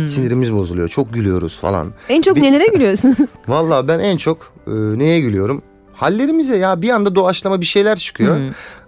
Sinirimiz 0.06 0.52
bozuluyor. 0.52 0.88
Çok 0.88 1.12
gülüyoruz 1.14 1.60
falan. 1.60 1.92
En 2.08 2.22
çok 2.22 2.36
Bir- 2.36 2.42
nelere 2.42 2.66
gülüyorsunuz? 2.66 3.30
Vallahi 3.48 3.88
ben 3.88 3.98
en 3.98 4.16
çok 4.16 4.52
e, 4.66 4.70
neye 4.98 5.20
gülüyorum? 5.20 5.62
Hallerimize 5.92 6.56
ya 6.56 6.82
bir 6.82 6.90
anda 6.90 7.14
doğaçlama 7.14 7.60
bir 7.60 7.66
şeyler 7.66 7.98
çıkıyor. 7.98 8.36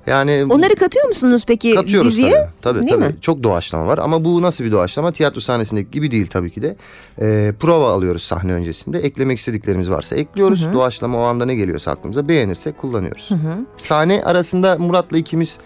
Yani 0.06 0.46
Onları 0.50 0.74
katıyor 0.74 1.08
musunuz 1.08 1.42
peki 1.46 1.74
katıyoruz 1.74 2.10
diziye? 2.12 2.30
tabii. 2.30 2.48
Tabii 2.62 2.86
Değil 2.86 3.00
tabii. 3.00 3.04
mi? 3.12 3.16
Çok 3.20 3.42
doğaçlama 3.42 3.86
var 3.86 3.98
ama 3.98 4.24
bu 4.24 4.42
nasıl 4.42 4.64
bir 4.64 4.72
doğaçlama? 4.72 5.12
Tiyatro 5.12 5.40
sahnesindeki 5.40 5.90
gibi 5.90 6.10
değil 6.10 6.26
tabii 6.26 6.50
ki 6.50 6.62
de. 6.62 6.76
E, 7.20 7.52
prova 7.60 7.92
alıyoruz 7.92 8.22
sahne 8.22 8.52
öncesinde. 8.52 8.98
Eklemek 8.98 9.38
istediklerimiz 9.38 9.90
varsa 9.90 10.16
ekliyoruz. 10.16 10.66
Doğaçlama 10.74 11.18
o 11.18 11.22
anda 11.22 11.44
ne 11.44 11.54
geliyorsa 11.54 11.90
aklımıza 11.90 12.28
beğenirsek 12.28 12.78
kullanıyoruz. 12.78 13.28
Sahne 13.76 14.24
arasında 14.24 14.76
Murat'la 14.78 15.18
ikimiz 15.18 15.58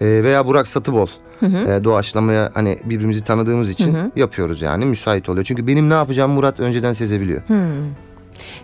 e, 0.00 0.06
veya 0.24 0.46
Burak 0.46 0.68
Satıbol 0.68 1.08
e, 1.42 1.84
doğaçlamaya 1.84 2.50
hani 2.54 2.78
birbirimizi 2.84 3.24
tanıdığımız 3.24 3.70
için 3.70 3.96
yapıyoruz 4.16 4.62
yani 4.62 4.84
müsait 4.84 5.28
oluyor. 5.28 5.44
Çünkü 5.44 5.66
benim 5.66 5.90
ne 5.90 5.94
yapacağım 5.94 6.30
Murat 6.30 6.60
önceden 6.60 6.92
sezebiliyor. 6.92 7.42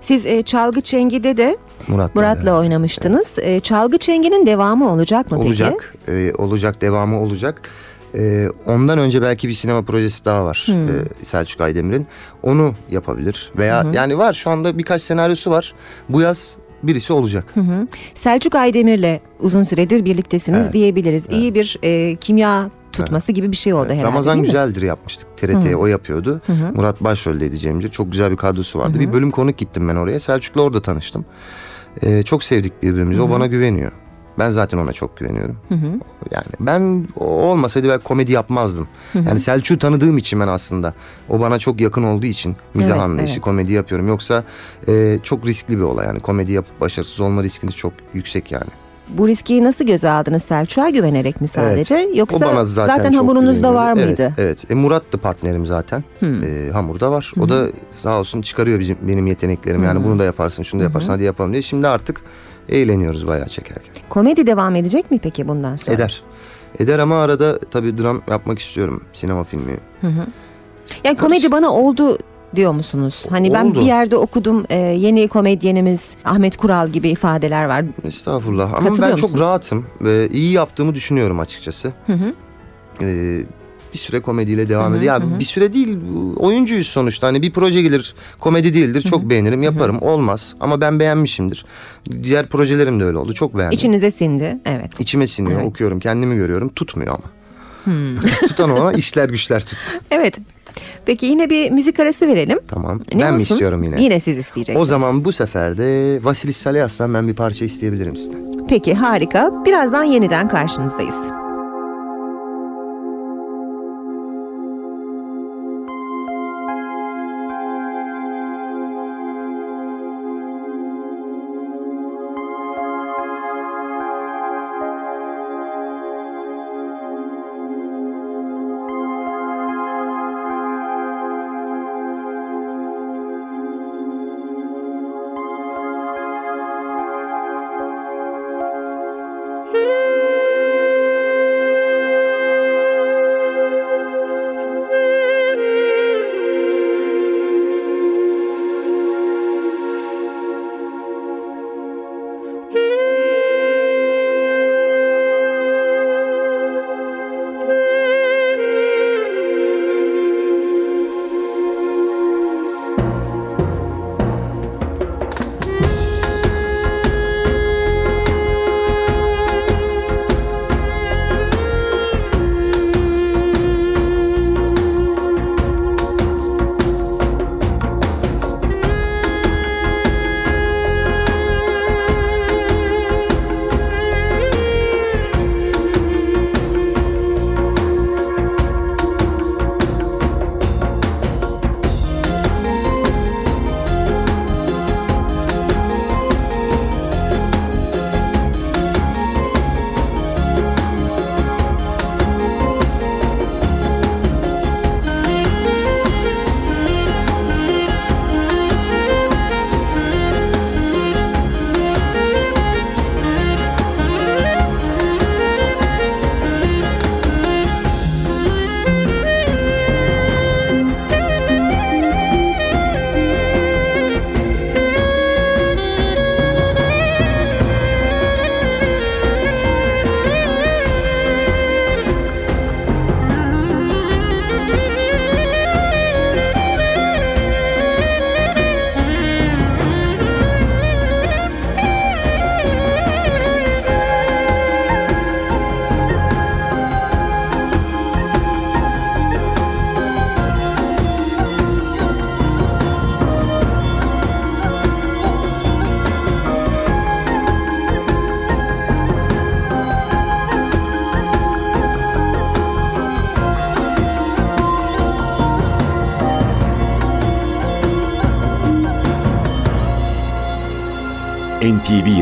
Siz 0.00 0.26
e, 0.26 0.42
Çalgı 0.42 0.80
Çengi'de 0.80 1.36
de 1.36 1.56
Murat'la 1.88 2.20
Murat'la 2.20 2.58
oynamıştınız. 2.58 3.32
E, 3.38 3.60
Çalgı 3.60 3.98
Çengi'nin 3.98 4.46
devamı 4.46 4.92
olacak 4.92 5.30
mı 5.30 5.36
peki? 5.38 5.48
Olacak. 5.48 5.94
Ee, 6.08 6.32
olacak. 6.38 6.80
Devamı 6.80 7.20
olacak. 7.20 7.62
Ee, 8.14 8.46
ondan 8.66 8.98
önce 8.98 9.22
belki 9.22 9.48
bir 9.48 9.52
sinema 9.54 9.82
projesi 9.82 10.24
daha 10.24 10.44
var. 10.44 10.66
Ee, 10.70 11.24
Selçuk 11.24 11.60
Aydemir'in. 11.60 12.06
Onu 12.42 12.72
yapabilir. 12.90 13.52
Veya 13.56 13.86
yani 13.92 14.18
var 14.18 14.32
şu 14.32 14.50
anda 14.50 14.78
birkaç 14.78 15.02
senaryosu 15.02 15.50
var. 15.50 15.74
Bu 16.08 16.20
yaz 16.20 16.56
birisi 16.82 17.12
olacak. 17.12 17.54
Selçuk 18.14 18.54
Aydemir'le 18.54 19.20
uzun 19.40 19.62
süredir 19.62 20.04
birliktesiniz 20.04 20.64
Evet. 20.64 20.72
diyebiliriz. 20.74 21.26
İyi 21.30 21.54
bir 21.54 21.78
e, 21.82 22.16
kimya 22.16 22.70
tutması 22.94 23.32
gibi 23.32 23.52
bir 23.52 23.56
şey 23.56 23.74
oldu 23.74 23.88
herhalde 23.88 24.02
Ramazan 24.02 24.38
mi? 24.38 24.46
Güzeldir 24.46 24.82
yapmıştık. 24.82 25.36
TRT'ye 25.36 25.76
o 25.76 25.86
yapıyordu. 25.86 26.40
Murat 26.74 27.04
başroldeydi 27.04 27.58
Cemce. 27.58 27.88
Çok 27.88 28.12
güzel 28.12 28.30
bir 28.30 28.36
kadrosu 28.36 28.78
vardı. 28.78 29.00
Bir 29.00 29.12
bölüm 29.12 29.30
konuk 29.30 29.58
gittim 29.58 29.88
ben 29.88 29.96
oraya. 29.96 30.20
Selçuk'la 30.20 30.60
orada 30.62 30.82
tanıştım. 30.82 31.24
Ee, 32.02 32.22
çok 32.22 32.44
sevdik 32.44 32.82
birbirimizi. 32.82 33.20
O 33.20 33.30
bana 33.30 33.46
güveniyor. 33.46 33.92
Ben 34.38 34.50
zaten 34.50 34.78
ona 34.78 34.92
çok 34.92 35.16
güveniyorum. 35.16 35.56
Yani 36.30 36.46
ben 36.60 37.08
o 37.16 37.24
olmasaydı 37.24 37.88
ben 37.88 38.00
komedi 38.00 38.32
yapmazdım. 38.32 38.88
Yani 39.14 39.40
Selçuk'u 39.40 39.78
tanıdığım 39.78 40.18
için 40.18 40.40
ben 40.40 40.48
aslında. 40.48 40.94
O 41.28 41.40
bana 41.40 41.58
çok 41.58 41.80
yakın 41.80 42.02
olduğu 42.02 42.26
için 42.26 42.56
mizah 42.74 42.90
Evet, 42.90 43.02
anlayışı, 43.02 43.32
evet. 43.32 43.42
komedi 43.42 43.72
yapıyorum. 43.72 44.08
Yoksa 44.08 44.44
e, 44.88 45.18
çok 45.22 45.46
riskli 45.46 45.78
bir 45.78 45.82
olay 45.82 46.06
yani. 46.06 46.20
Komedi 46.20 46.52
yapıp 46.52 46.80
başarısız 46.80 47.20
olma 47.20 47.42
riskiniz 47.42 47.76
çok 47.76 47.92
yüksek 48.14 48.52
yani. 48.52 48.70
Bu 49.08 49.28
riski 49.28 49.64
nasıl 49.64 49.84
göze 49.84 50.11
aldınız? 50.11 50.42
Selçuk'a 50.42 50.88
güvenerek 50.88 51.40
mi 51.40 51.49
sadece? 51.49 51.94
Evet. 51.94 52.16
Yoksa 52.16 52.37
O 52.37 52.40
bana 52.40 52.64
zaten, 52.64 53.12
çok 53.12 53.20
hamurunuzda 53.20 53.75
var 53.75 53.92
güveniyordu. 53.92 54.23
mıydı? 54.23 54.34
Evet, 54.38 54.58
evet. 54.62 54.70
E, 54.70 54.75
Murat 54.75 55.12
da 55.12 55.16
partnerim 55.18 55.66
zaten. 55.66 56.04
E, 56.23 56.70
hamurda 56.73 57.11
var. 57.11 57.32
O 57.40 57.49
da 57.49 57.66
sağ 58.02 58.18
olsun 58.20 58.42
çıkarıyor 58.42 58.80
bizim 58.80 58.96
benim 59.02 59.26
yeteneklerimi. 59.26 59.84
Yani 59.87 60.04
bunu 60.04 60.18
da 60.18 60.25
yaparsın, 60.25 60.62
şunu 60.62 60.80
da 60.80 60.84
yaparsın, 60.84 61.08
hadi 61.12 61.25
yapalım 61.25 61.52
diye. 61.52 61.62
Şimdi 61.62 61.88
artık 61.88 62.20
eğleniyoruz 62.68 63.26
bayağı 63.26 63.48
çekerken. 63.48 63.94
Komedi 64.09 64.46
devam 64.46 64.76
edecek 64.76 65.11
mi 65.11 65.18
peki 65.22 65.48
bundan 65.48 65.76
sonra? 65.76 65.92
Eder. 65.94 66.22
Eder 66.78 66.98
ama 66.98 67.22
arada 67.22 67.59
tabii 67.59 67.98
dram 67.98 68.22
yapmak 68.31 68.59
istiyorum. 68.59 69.02
Sinema 69.12 69.44
filmi. 69.44 69.72
Yani 71.05 71.16
komedi 71.16 71.52
bana 71.52 71.70
oldu 71.72 72.18
diyor 72.56 72.72
musunuz? 72.72 73.22
Hani 73.30 73.52
ben 73.52 73.64
Oldu. 73.64 73.80
bir 73.80 73.84
yerde 73.84 74.16
okudum 74.16 74.64
e, 74.70 74.76
yeni 74.78 75.28
komedyenimiz 75.28 76.04
Ahmet 76.24 76.56
Kural 76.56 76.88
gibi 76.88 77.08
ifadeler 77.08 77.64
var. 77.64 77.84
Estağfurullah. 78.04 78.74
Ama 78.74 78.90
ben 78.90 79.10
çok 79.10 79.22
musunuz? 79.22 79.40
rahatım 79.40 79.86
ve 80.00 80.28
iyi 80.28 80.52
yaptığımı 80.52 80.94
düşünüyorum 80.94 81.40
açıkçası. 81.40 81.92
Ee, 83.00 83.40
bir 83.92 83.98
süre 83.98 84.20
komediyle 84.20 84.68
devam 84.68 84.94
ediyor. 84.94 85.20
Ya 85.20 85.40
bir 85.40 85.44
süre 85.44 85.72
değil 85.72 85.98
oyuncuyuz 86.36 86.86
sonuçta. 86.86 87.26
Hani 87.26 87.42
bir 87.42 87.52
proje 87.52 87.82
gelir 87.82 88.14
komedi 88.40 88.74
değildir. 88.74 89.02
Çok 89.02 89.30
beğenirim 89.30 89.62
yaparım. 89.62 89.98
Olmaz 90.02 90.54
ama 90.60 90.80
ben 90.80 91.00
beğenmişimdir. 91.00 91.64
Diğer 92.22 92.46
projelerim 92.48 93.00
de 93.00 93.04
öyle 93.04 93.18
oldu. 93.18 93.34
Çok 93.34 93.54
beğendim. 93.58 93.74
İçinize 93.76 94.10
sindi. 94.10 94.58
Evet. 94.64 95.00
İçime 95.00 95.26
siniyor 95.26 95.60
Evet. 95.60 95.68
okuyorum 95.68 96.00
kendimi 96.00 96.36
görüyorum 96.36 96.68
tutmuyor 96.68 97.14
ama. 97.14 97.24
Tutan 98.48 98.70
ona 98.70 98.92
işler 98.92 99.28
güçler 99.28 99.60
tuttu. 99.64 99.92
Evet. 100.10 100.38
Peki 101.06 101.26
yine 101.26 101.50
bir 101.50 101.70
müzik 101.70 102.00
arası 102.00 102.26
verelim. 102.26 102.58
Tamam. 102.68 103.00
Ne 103.14 103.22
ben 103.22 103.34
mi 103.34 103.40
olsun? 103.40 103.54
istiyorum 103.54 103.82
yine? 103.84 104.02
Yine 104.02 104.20
siz 104.20 104.38
isteyeceksiniz. 104.38 104.82
O 104.82 104.86
zaman 104.86 105.24
bu 105.24 105.32
sefer 105.32 105.78
de 105.78 106.18
Vasilis 106.24 106.56
Salyas'tan 106.56 107.14
ben 107.14 107.28
bir 107.28 107.34
parça 107.34 107.64
isteyebilirim 107.64 108.16
sizden. 108.16 108.66
Peki 108.68 108.94
harika. 108.94 109.64
Birazdan 109.64 110.04
yeniden 110.04 110.48
karşınızdayız. 110.48 111.16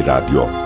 Radyo 0.06 0.61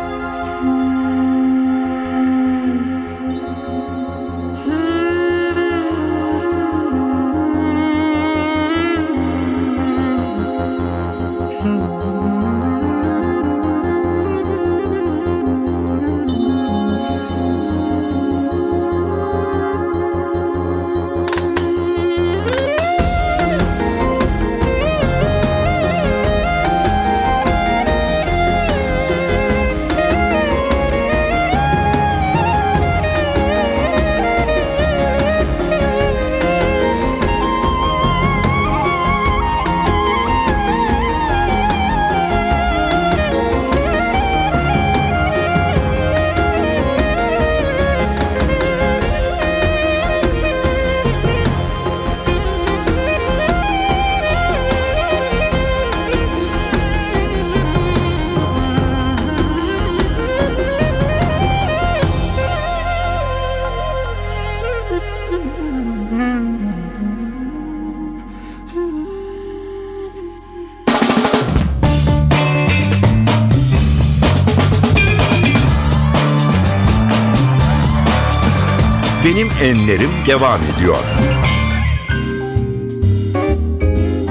Benim 79.27 79.49
Enlerim 79.63 80.11
devam 80.27 80.61
ediyor. 80.61 80.97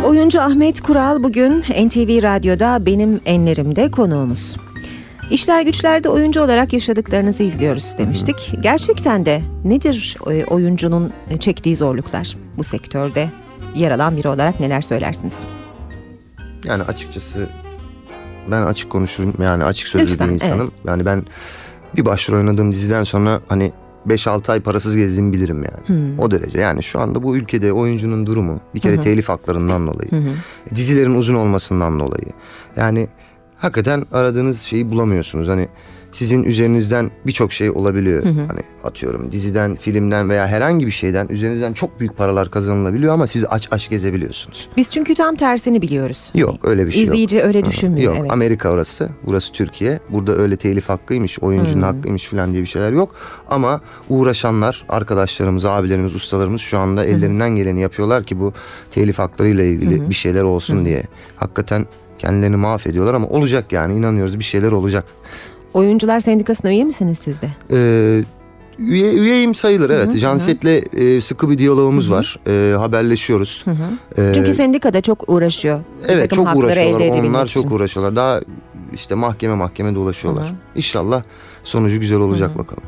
Oyuncu 0.05 0.41
Ahmet 0.41 0.81
Kural 0.81 1.23
bugün 1.23 1.60
NTV 1.62 2.23
Radyo'da 2.23 2.86
benim 2.86 3.21
enlerimde 3.25 3.91
konuğumuz. 3.91 4.55
İşler 5.31 5.62
güçlerde 5.62 6.10
oyuncu 6.10 6.41
olarak 6.41 6.73
yaşadıklarınızı 6.73 7.43
izliyoruz 7.43 7.95
demiştik. 7.97 8.51
Gerçekten 8.60 9.25
de 9.25 9.41
nedir 9.65 10.17
e, 10.31 10.45
oyuncunun 10.45 11.13
çektiği 11.39 11.75
zorluklar 11.75 12.36
bu 12.58 12.63
sektörde 12.63 13.29
yer 13.75 13.91
alan 13.91 14.17
biri 14.17 14.27
olarak 14.27 14.60
neler 14.60 14.81
söylersiniz? 14.81 15.39
Yani 16.63 16.84
açıkçası 16.84 17.47
ben 18.51 18.62
açık 18.62 18.89
konuşurum 18.89 19.34
yani 19.41 19.63
açık 19.63 19.88
sözlü 19.88 20.12
Lütfen, 20.12 20.29
bir 20.29 20.34
insanım. 20.34 20.71
Yani 20.88 21.05
ben 21.05 21.23
bir 21.95 22.05
başrol 22.05 22.38
oynadığım 22.38 22.71
diziden 22.71 23.03
sonra 23.03 23.41
hani 23.47 23.71
5-6 24.07 24.51
ay 24.51 24.59
parasız 24.59 24.95
gezdiğimi 24.95 25.33
bilirim 25.33 25.63
yani. 25.63 26.15
O 26.19 26.31
derece. 26.31 26.59
Yani 26.59 26.83
şu 26.83 26.99
anda 26.99 27.23
bu 27.23 27.37
ülkede 27.37 27.73
oyuncunun 27.73 28.25
durumu 28.25 28.59
bir 28.75 28.79
kere 28.79 29.01
telif 29.01 29.29
haklarından 29.29 29.87
dolayı. 29.87 30.09
Dizilerin 30.75 31.15
uzun 31.15 31.35
olmasından 31.35 31.99
dolayı. 31.99 32.27
Yani 32.75 33.07
hakikaten 33.57 34.05
aradığınız 34.11 34.61
şeyi 34.61 34.89
bulamıyorsunuz. 34.89 35.47
Hani 35.47 35.67
sizin 36.15 36.43
üzerinizden 36.43 37.12
birçok 37.25 37.54
şey 37.54 37.69
olabiliyor. 37.69 38.23
Hani 38.23 38.60
atıyorum 38.84 39.32
diziden, 39.32 39.75
filmden 39.75 40.30
veya 40.30 40.47
herhangi 40.47 40.88
bir 40.88 40.91
şeyden 40.91 41.28
üzerinizden 41.30 41.73
çok 41.73 41.99
büyük 41.99 42.17
paralar 42.17 42.51
kazanılabiliyor 42.51 43.13
ama 43.13 43.28
siz 43.28 43.45
aç 43.49 43.67
aç 43.71 43.89
gezebiliyorsunuz. 43.89 44.69
Biz 44.78 44.89
çünkü 44.89 45.15
tam 45.15 45.36
tersini 45.36 45.82
biliyoruz. 45.82 46.30
Yok 46.34 46.56
öyle 46.63 46.86
bir 46.86 46.91
şey 46.91 47.01
yok. 47.01 47.08
İzleyici 47.08 47.41
öyle 47.41 47.65
düşünmüyor. 47.65 48.13
Yok 48.13 48.21
evet. 48.21 48.32
Amerika 48.32 48.69
orası. 48.69 49.10
Burası 49.25 49.51
Türkiye. 49.51 49.99
Burada 50.10 50.36
öyle 50.36 50.58
telif 50.58 50.89
hakkıymış, 50.89 51.39
oyuncunun 51.39 51.82
hakkıymış 51.82 52.25
falan 52.25 52.54
diye 52.54 52.62
bir 52.62 52.67
şeyler 52.67 52.91
yok. 52.91 53.15
Ama 53.49 53.82
uğraşanlar, 54.10 54.86
arkadaşlarımız, 54.89 55.65
abilerimiz, 55.65 56.15
ustalarımız 56.15 56.62
şu 56.62 56.80
anda 56.80 57.06
ellerinden 57.06 57.56
geleni 57.56 57.82
yapıyorlar 57.82 58.23
ki 58.23 58.39
bu 58.39 58.54
telif 58.91 59.19
haklarıyla 59.19 59.63
ilgili 59.63 60.10
bir 60.10 60.15
şeyler 60.15 60.41
olsun 60.41 60.86
diye. 60.86 61.04
Hakikaten 61.36 61.86
kendilerini 62.19 62.56
mahvediyorlar 62.56 63.13
ama 63.13 63.28
olacak 63.28 63.71
yani 63.71 63.97
inanıyoruz 63.97 64.39
bir 64.39 64.43
şeyler 64.43 64.71
olacak. 64.71 65.06
Oyuncular 65.75 66.19
Sendikası'na 66.19 66.71
üye 66.71 66.83
misiniz 66.83 67.19
siz 67.23 67.41
de? 67.41 67.49
Ee, 67.71 68.23
üye, 68.79 69.13
üyeyim 69.13 69.55
sayılır 69.55 69.89
evet. 69.89 70.17
Janset'le 70.17 70.93
e, 70.93 71.21
sıkı 71.21 71.49
bir 71.49 71.57
diyalogumuz 71.57 72.11
var. 72.11 72.39
E, 72.47 72.75
haberleşiyoruz. 72.77 73.65
Ee, 74.17 74.31
Çünkü 74.35 74.53
sendikada 74.53 75.01
çok 75.01 75.29
uğraşıyor. 75.29 75.79
Evet 76.07 76.31
çok 76.31 76.55
uğraşıyorlar. 76.55 77.07
Onlar 77.07 77.47
çok 77.47 77.65
için. 77.65 77.75
uğraşıyorlar. 77.75 78.15
Daha 78.15 78.41
işte 78.93 79.15
mahkeme 79.15 79.55
mahkeme 79.55 79.95
dolaşıyorlar. 79.95 80.53
İnşallah 80.75 81.23
sonucu 81.63 81.99
güzel 81.99 82.19
olacak 82.19 82.57
bakalım. 82.57 82.83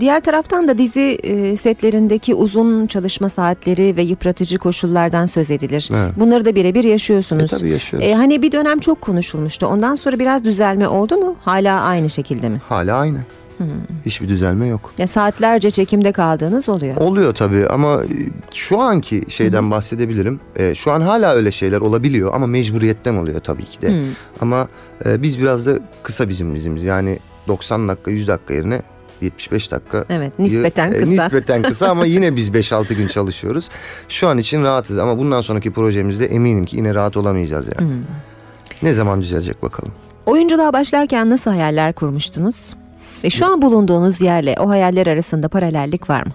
Diğer 0.00 0.20
taraftan 0.20 0.68
da 0.68 0.78
dizi 0.78 1.18
e, 1.22 1.56
setlerindeki 1.56 2.34
uzun 2.34 2.86
çalışma 2.86 3.28
saatleri 3.28 3.96
ve 3.96 4.02
yıpratıcı 4.02 4.58
koşullardan 4.58 5.26
söz 5.26 5.50
edilir. 5.50 5.88
Evet. 5.92 6.12
Bunları 6.16 6.44
da 6.44 6.54
birebir 6.54 6.84
yaşıyorsunuz. 6.84 7.52
E, 7.52 7.56
tabii 7.56 7.68
yaşıyoruz. 7.70 8.08
E, 8.08 8.14
hani 8.14 8.42
bir 8.42 8.52
dönem 8.52 8.78
çok 8.78 9.00
konuşulmuştu. 9.00 9.66
Ondan 9.66 9.94
sonra 9.94 10.18
biraz 10.18 10.44
düzelme 10.44 10.88
oldu 10.88 11.16
mu? 11.16 11.36
Hala 11.40 11.80
aynı 11.80 12.10
şekilde 12.10 12.48
mi? 12.48 12.60
Hala 12.68 12.96
aynı. 12.96 13.18
Hiçbir 14.06 14.28
düzelme 14.28 14.66
yok. 14.66 14.92
Ya 14.98 15.06
saatlerce 15.06 15.70
çekimde 15.70 16.12
kaldığınız 16.12 16.68
oluyor. 16.68 16.96
Oluyor 16.96 17.34
tabii 17.34 17.66
ama 17.66 18.02
e, 18.04 18.08
şu 18.54 18.78
anki 18.78 19.24
şeyden 19.28 19.70
bahsedebilirim. 19.70 20.40
E, 20.56 20.74
şu 20.74 20.92
an 20.92 21.00
hala 21.00 21.34
öyle 21.34 21.52
şeyler 21.52 21.80
olabiliyor 21.80 22.34
ama 22.34 22.46
mecburiyetten 22.46 23.14
oluyor 23.16 23.40
tabii 23.40 23.64
ki 23.64 23.82
de. 23.82 24.02
Ama 24.40 24.68
e, 25.06 25.22
biz 25.22 25.40
biraz 25.40 25.66
da 25.66 25.78
kısa 26.02 26.28
bizim 26.28 26.54
dizimiz. 26.54 26.82
Yani 26.82 27.18
90 27.48 27.88
dakika 27.88 28.10
100 28.10 28.28
dakika 28.28 28.54
yerine 28.54 28.82
75 29.22 29.70
dakika. 29.72 30.04
Evet, 30.08 30.38
nispeten 30.38 30.92
E, 30.92 30.98
kısa. 30.98 31.10
nispeten 31.10 31.62
kısa 31.62 31.88
ama 31.90 32.06
yine 32.06 32.36
biz 32.36 32.48
5-6 32.54 32.94
gün 32.94 33.08
çalışıyoruz. 33.08 33.68
Şu 34.08 34.28
an 34.28 34.38
için 34.38 34.64
rahatız 34.64 34.98
ama 34.98 35.18
bundan 35.18 35.40
sonraki 35.40 35.70
projemizde 35.72 36.26
eminim 36.26 36.64
ki 36.66 36.76
yine 36.76 36.94
rahat 36.94 37.16
olamayacağız 37.16 37.66
yani. 37.80 37.92
Ne 38.82 38.92
zaman 38.92 39.20
düzelecek 39.22 39.62
bakalım. 39.62 39.92
Oyunculuğa 40.26 40.72
başlarken 40.72 41.30
nasıl 41.30 41.50
hayaller 41.50 41.92
kurmuştunuz? 41.92 42.74
Ve 43.24 43.30
şu 43.30 43.46
an 43.46 43.62
bulunduğunuz 43.62 44.20
yerle 44.20 44.56
o 44.58 44.68
hayaller 44.68 45.06
arasında 45.06 45.48
paralellik 45.48 46.10
var 46.10 46.22
mı? 46.26 46.32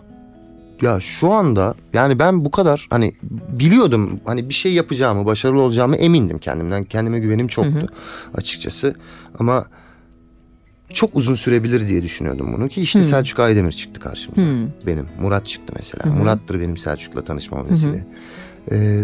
Ya 0.81 0.99
şu 1.01 1.31
anda 1.31 1.73
yani 1.93 2.19
ben 2.19 2.45
bu 2.45 2.51
kadar 2.51 2.87
hani 2.89 3.13
biliyordum 3.49 4.19
hani 4.25 4.49
bir 4.49 4.53
şey 4.53 4.73
yapacağımı, 4.73 5.25
başarılı 5.25 5.61
olacağımı 5.61 5.95
emindim 5.95 6.37
kendimden. 6.39 6.83
Kendime 6.83 7.19
güvenim 7.19 7.47
çoktu 7.47 7.87
açıkçası. 8.37 8.95
Ama 9.39 9.65
çok 10.93 11.15
uzun 11.15 11.35
sürebilir 11.35 11.87
diye 11.87 12.03
düşünüyordum 12.03 12.53
bunu 12.57 12.67
ki 12.67 12.81
işte 12.81 13.03
Selçuk 13.03 13.39
Aydemir 13.39 13.71
çıktı 13.71 13.99
karşımıza. 13.99 14.67
Benim 14.87 15.05
Murat 15.21 15.45
çıktı 15.45 15.73
mesela. 15.77 16.15
Murat'tır 16.15 16.59
benim 16.59 16.77
Selçuk'la 16.77 17.23
tanışmam 17.23 17.69
vesile. 17.69 18.05
Ee, 18.71 19.03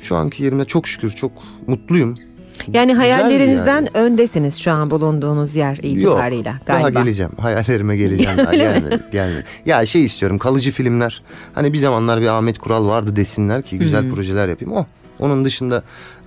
şu 0.00 0.16
anki 0.16 0.44
yerimde 0.44 0.64
çok 0.64 0.88
şükür 0.88 1.10
çok 1.10 1.32
mutluyum. 1.66 2.14
Yani 2.72 2.92
Güzel 2.92 2.96
hayallerinizden 2.96 3.74
yani. 3.76 3.88
öndesiniz 3.94 4.58
şu 4.58 4.72
an 4.72 4.90
bulunduğunuz 4.90 5.56
yer 5.56 5.76
itibarıyla 5.82 6.52
Yok, 6.52 6.66
galiba. 6.66 6.94
Daha 6.94 7.02
geleceğim. 7.04 7.32
Hayallerime 7.40 7.96
geleceğim 7.96 8.38
daha. 8.38 8.54
gelmedi, 8.54 9.02
gelmedi. 9.12 9.44
Ya 9.66 9.86
şey 9.86 10.04
istiyorum 10.04 10.38
kalıcı 10.38 10.72
filmler. 10.72 11.22
Hani 11.52 11.72
bir 11.72 11.78
zamanlar 11.78 12.20
bir 12.20 12.26
Ahmet 12.26 12.58
Kural 12.58 12.86
vardı 12.86 13.16
desinler 13.16 13.62
ki 13.62 13.78
güzel 13.78 14.10
projeler 14.10 14.48
yapayım. 14.48 14.74
O. 14.74 14.86
Onun 15.20 15.44
dışında 15.44 15.82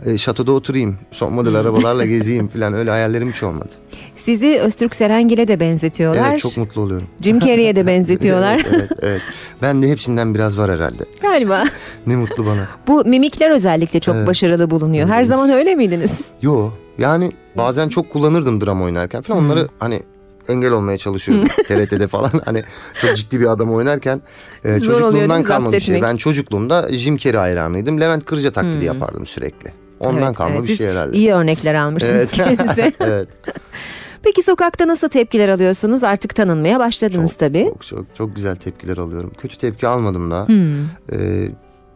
e, 0.06 0.18
şatoda 0.18 0.52
oturayım. 0.52 0.98
Son 1.12 1.34
model 1.34 1.56
arabalarla 1.56 2.06
gezeyim 2.16 2.48
falan 2.48 2.74
öyle 2.74 2.90
hayallerim 2.90 3.32
hiç 3.32 3.44
olmadı. 3.44 3.70
Sizi 4.16 4.60
Öztürk 4.60 4.96
Serengil'e 4.96 5.48
de 5.48 5.60
benzetiyorlar. 5.60 6.30
Evet 6.30 6.40
çok 6.40 6.58
mutlu 6.58 6.82
oluyorum. 6.82 7.08
Jim 7.22 7.40
Carrey'e 7.40 7.76
de 7.76 7.88
benzetiyorlar. 7.88 8.56
evet, 8.56 8.68
evet, 8.76 8.92
evet. 9.02 9.22
Ben 9.62 9.84
de 9.84 9.88
hepsinden 9.90 10.36
biraz 10.36 10.58
var 10.58 10.72
herhalde. 10.72 11.04
Galiba. 11.22 11.64
Ne 12.08 12.16
mutlu 12.16 12.46
bana. 12.46 12.68
Bu 12.88 13.06
mimikler 13.06 13.50
özellikle 13.50 14.00
çok 14.00 14.16
Evet. 14.16 14.28
başarılı 14.28 14.70
bulunuyor. 14.70 15.08
Her 15.10 15.24
zaman 15.24 15.50
öyle 15.50 15.76
miydiniz? 15.76 16.20
Yo 16.42 16.70
yani 16.98 17.32
bazen 17.58 17.90
çok 17.90 18.10
kullanırdım 18.10 18.62
drama 18.66 18.86
oynarken 18.86 19.22
falan 19.22 19.46
onları 19.46 19.68
hani 19.80 20.02
engel 20.50 20.72
olmaya 20.72 20.98
çalışıyordum 20.98 21.48
TRT'de 21.68 22.08
falan 22.08 22.32
hani 22.46 22.64
çok 23.02 23.16
ciddi 23.18 23.40
bir 23.40 23.46
adam 23.46 23.74
oynarken 23.74 24.22
e, 24.64 24.74
Zor 24.74 25.00
çocukluğumdan 25.00 25.44
kalma 25.44 25.72
bir 25.72 25.80
şey. 25.80 26.02
Ben 26.02 26.16
çocukluğumda 26.16 26.94
Jim 26.94 27.18
Carrey 27.18 27.40
hayranıydım. 27.40 28.02
Levent 28.02 28.26
Kırca 28.26 28.52
taklidi 28.52 28.86
yapardım 28.86 29.26
sürekli. 29.26 29.72
Ondan 30.00 30.22
Evet, 30.24 30.36
kalma 30.36 30.54
evet. 30.56 30.64
bir 30.64 30.68
Siz 30.68 30.78
şey 30.78 30.88
herhalde. 30.88 31.18
İyi 31.18 31.34
örnekler 31.34 31.76
almışsınız 31.76 32.16
Evet. 32.16 32.32
kendinize. 32.32 32.94
evet. 33.00 33.28
Peki 34.24 34.42
sokakta 34.42 34.88
nasıl 34.88 35.08
tepkiler 35.08 35.50
alıyorsunuz? 35.50 36.04
Artık 36.04 36.36
tanınmaya 36.36 36.80
başladınız 36.80 37.32
Çok, 37.32 37.40
tabii. 37.40 37.66
Çok, 37.74 37.84
çok, 37.86 38.16
çok 38.16 38.36
güzel 38.36 38.56
tepkiler 38.56 38.98
alıyorum. 38.98 39.32
Kötü 39.42 39.58
tepki 39.58 39.88
almadım 39.88 40.32
daha. 40.32 40.48
Hmm. 40.48 40.80
Ee, 41.12 41.48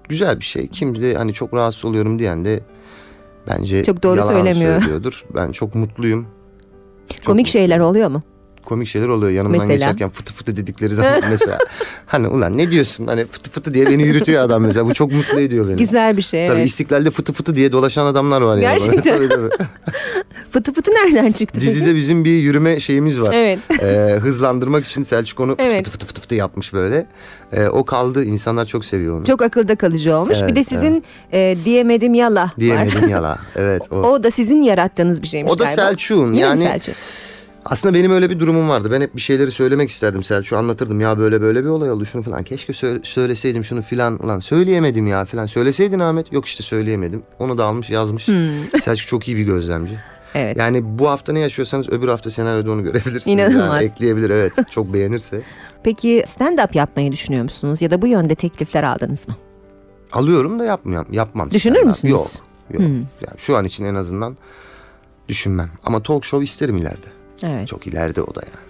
güzel 0.09 0.39
bir 0.39 0.45
şey. 0.45 0.67
Kim 0.67 1.01
de 1.01 1.15
hani 1.15 1.33
çok 1.33 1.53
rahatsız 1.53 1.85
oluyorum 1.85 2.19
diyen 2.19 2.45
de 2.45 2.59
bence 3.47 3.83
Çok 3.83 4.03
doğru 4.03 4.17
yalan 4.19 4.33
söylemiyor. 4.33 4.79
söylüyordur. 4.81 5.25
Ben 5.35 5.51
çok 5.51 5.75
mutluyum. 5.75 6.27
Çok 7.15 7.25
Komik 7.25 7.47
şeyler 7.47 7.79
oluyor 7.79 8.09
mu? 8.09 8.23
Komik 8.69 8.87
şeyler 8.87 9.07
oluyor 9.07 9.31
yanımdan 9.31 9.67
Mesela? 9.67 9.73
geçerken 9.73 10.09
fıtı 10.09 10.33
fıtı 10.33 10.55
dedikleri 10.55 10.95
zaman 10.95 11.21
mesela 11.29 11.57
hani 12.05 12.27
ulan 12.27 12.57
ne 12.57 12.71
diyorsun 12.71 13.07
hani 13.07 13.25
fıtı 13.25 13.51
fıtı 13.51 13.73
diye 13.73 13.85
beni 13.85 14.03
yürütüyor 14.03 14.43
adam 14.43 14.63
mesela 14.63 14.85
bu 14.85 14.93
çok 14.93 15.11
mutlu 15.11 15.39
ediyor 15.39 15.67
beni. 15.69 15.77
Güzel 15.77 16.17
bir 16.17 16.21
şey 16.21 16.47
Tabii 16.47 16.57
evet. 16.57 16.67
istiklalde 16.67 17.11
fıtı 17.11 17.33
fıtı 17.33 17.55
diye 17.55 17.71
dolaşan 17.71 18.05
adamlar 18.05 18.41
var 18.41 18.57
yani. 18.57 18.61
Gerçekten. 18.61 19.17
Tabii, 19.17 19.29
tabii. 19.29 19.49
Fıtı 20.51 20.73
fıtı 20.73 20.91
nereden 20.91 21.31
çıktı? 21.31 21.59
peki? 21.59 21.65
Dizide 21.65 21.95
bizim 21.95 22.25
bir 22.25 22.31
yürüme 22.31 22.79
şeyimiz 22.79 23.21
var. 23.21 23.33
Evet. 23.33 23.59
Ee, 23.81 24.19
hızlandırmak 24.21 24.85
için 24.85 25.03
Selçuk 25.03 25.39
onu 25.39 25.51
fıtı 25.51 25.63
Evet. 25.63 25.77
fıtı 25.77 25.91
fıtı 25.91 26.05
fıtı 26.05 26.21
fıtı 26.21 26.35
yapmış 26.35 26.73
böyle. 26.73 27.05
Ee, 27.53 27.67
o 27.67 27.83
kaldı 27.83 28.25
insanlar 28.25 28.65
çok 28.65 28.85
seviyor 28.85 29.17
onu. 29.17 29.25
Çok 29.25 29.41
akılda 29.41 29.75
kalıcı 29.75 30.15
olmuş. 30.15 30.37
Evet, 30.41 30.49
bir 30.51 30.55
de 30.55 30.63
sizin 30.63 31.03
e, 31.33 31.55
diyemedim 31.65 32.13
yala 32.13 32.43
var. 32.43 32.51
Diyemedim 32.59 33.09
yala. 33.09 33.39
Evet 33.55 33.81
o. 33.91 33.95
O 33.95 34.23
da 34.23 34.31
sizin 34.31 34.61
yarattığınız 34.61 35.21
bir 35.21 35.27
şeymiş 35.27 35.53
O 35.53 35.59
da 35.59 35.63
galiba. 35.63 35.81
Selçuk'un 35.81 36.33
yani 36.33 36.63
Selçuk? 36.63 36.95
Aslında 37.69 37.93
benim 37.93 38.11
öyle 38.11 38.29
bir 38.29 38.39
durumum 38.39 38.69
vardı. 38.69 38.89
Ben 38.91 39.01
hep 39.01 39.15
bir 39.15 39.21
şeyleri 39.21 39.51
söylemek 39.51 39.89
isterdim 39.89 40.23
Selçuk'a 40.23 40.57
anlatırdım. 40.57 40.99
Ya 41.01 41.17
böyle 41.17 41.41
böyle 41.41 41.63
bir 41.63 41.69
olay 41.69 41.91
oldu 41.91 42.05
şunu 42.05 42.21
falan. 42.23 42.43
Keşke 42.43 42.73
söyle- 42.73 42.99
söyleseydim 43.03 43.63
şunu 43.63 43.81
filan. 43.81 44.23
Ulan 44.23 44.39
söyleyemedim 44.39 45.07
ya 45.07 45.25
filan. 45.25 45.45
Söyleseydin 45.45 45.99
Ahmet. 45.99 46.31
Yok 46.33 46.45
işte 46.45 46.63
söyleyemedim. 46.63 47.23
Onu 47.39 47.57
da 47.57 47.65
almış 47.65 47.89
yazmış. 47.89 48.27
Selçuk 48.81 49.07
çok 49.07 49.27
iyi 49.27 49.37
bir 49.37 49.43
gözlemci. 49.43 49.91
Hmm. 49.93 49.99
Evet. 50.35 50.57
Yani 50.57 50.99
bu 50.99 51.09
hafta 51.09 51.33
ne 51.33 51.39
yaşıyorsanız 51.39 51.89
öbür 51.89 52.07
hafta 52.07 52.29
senaryoda 52.29 52.71
onu 52.71 52.83
görebilirsiniz. 52.83 53.27
İnanılmaz. 53.27 53.81
Yani 53.81 53.83
ekleyebilir 53.83 54.29
evet. 54.29 54.53
Çok 54.71 54.93
beğenirse. 54.93 55.41
Peki 55.83 56.23
stand-up 56.39 56.77
yapmayı 56.77 57.11
düşünüyor 57.11 57.43
musunuz? 57.43 57.81
Ya 57.81 57.91
da 57.91 58.01
bu 58.01 58.07
yönde 58.07 58.35
teklifler 58.35 58.83
aldınız 58.83 59.27
mı? 59.27 59.35
Alıyorum 60.11 60.59
da 60.59 60.65
yapmıyorum. 60.65 61.13
Yapmam. 61.13 61.51
Düşünür 61.51 61.75
stand-up. 61.75 61.87
müsünüz? 61.87 62.11
Yok. 62.11 62.27
Yok. 62.73 62.81
Yani 62.81 63.37
şu 63.37 63.57
an 63.57 63.65
için 63.65 63.85
en 63.85 63.95
azından 63.95 64.37
düşünmem. 65.27 65.69
Ama 65.85 66.03
talk 66.03 66.25
show 66.25 66.43
isterim 66.43 66.77
ileride. 66.77 67.07
Evet. 67.43 67.67
Çok 67.67 67.87
ileride 67.87 68.21
o 68.21 68.35
da 68.35 68.41
yani. 68.45 68.69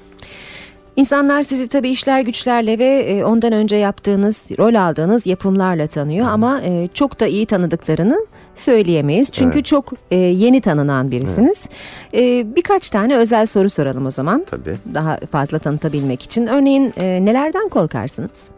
İnsanlar 0.95 1.43
sizi 1.43 1.67
tabii 1.67 1.89
işler 1.89 2.21
güçlerle 2.21 2.79
ve 2.79 2.86
e, 2.86 3.23
ondan 3.23 3.53
önce 3.53 3.75
yaptığınız, 3.75 4.38
rol 4.60 4.75
aldığınız 4.75 5.25
yapımlarla 5.25 5.88
tanıyor 5.88 6.27
ama 6.27 6.62
e, 6.62 6.89
çok 6.93 7.19
da 7.19 7.27
iyi 7.27 7.45
tanıdıklarını 7.45 8.25
söyleyemeyiz. 8.55 9.29
Çünkü 9.32 9.55
Evet. 9.58 9.65
çok 9.65 9.93
e, 10.12 10.15
yeni 10.15 10.62
tanınan 10.62 11.12
birisiniz. 11.12 11.69
E, 12.13 12.55
birkaç 12.55 12.89
tane 12.89 13.15
özel 13.15 13.45
soru 13.45 13.69
soralım 13.69 14.05
o 14.05 14.12
zaman. 14.12 14.45
Tabii. 14.49 14.77
Daha 14.93 15.17
fazla 15.32 15.60
tanıtabilmek 15.60 16.23
için. 16.23 16.47
Örneğin 16.47 16.93
nelerden 16.97 17.69
korkarsınız? 17.69 18.49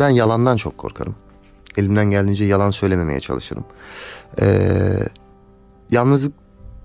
Ben 0.00 0.08
yalandan 0.08 0.56
çok 0.56 0.78
korkarım. 0.78 1.14
Elimden 1.76 2.10
geldiğince 2.10 2.44
yalan 2.44 2.70
söylememeye 2.70 3.20
çalışırım. 3.20 3.64
Ee, 4.40 4.46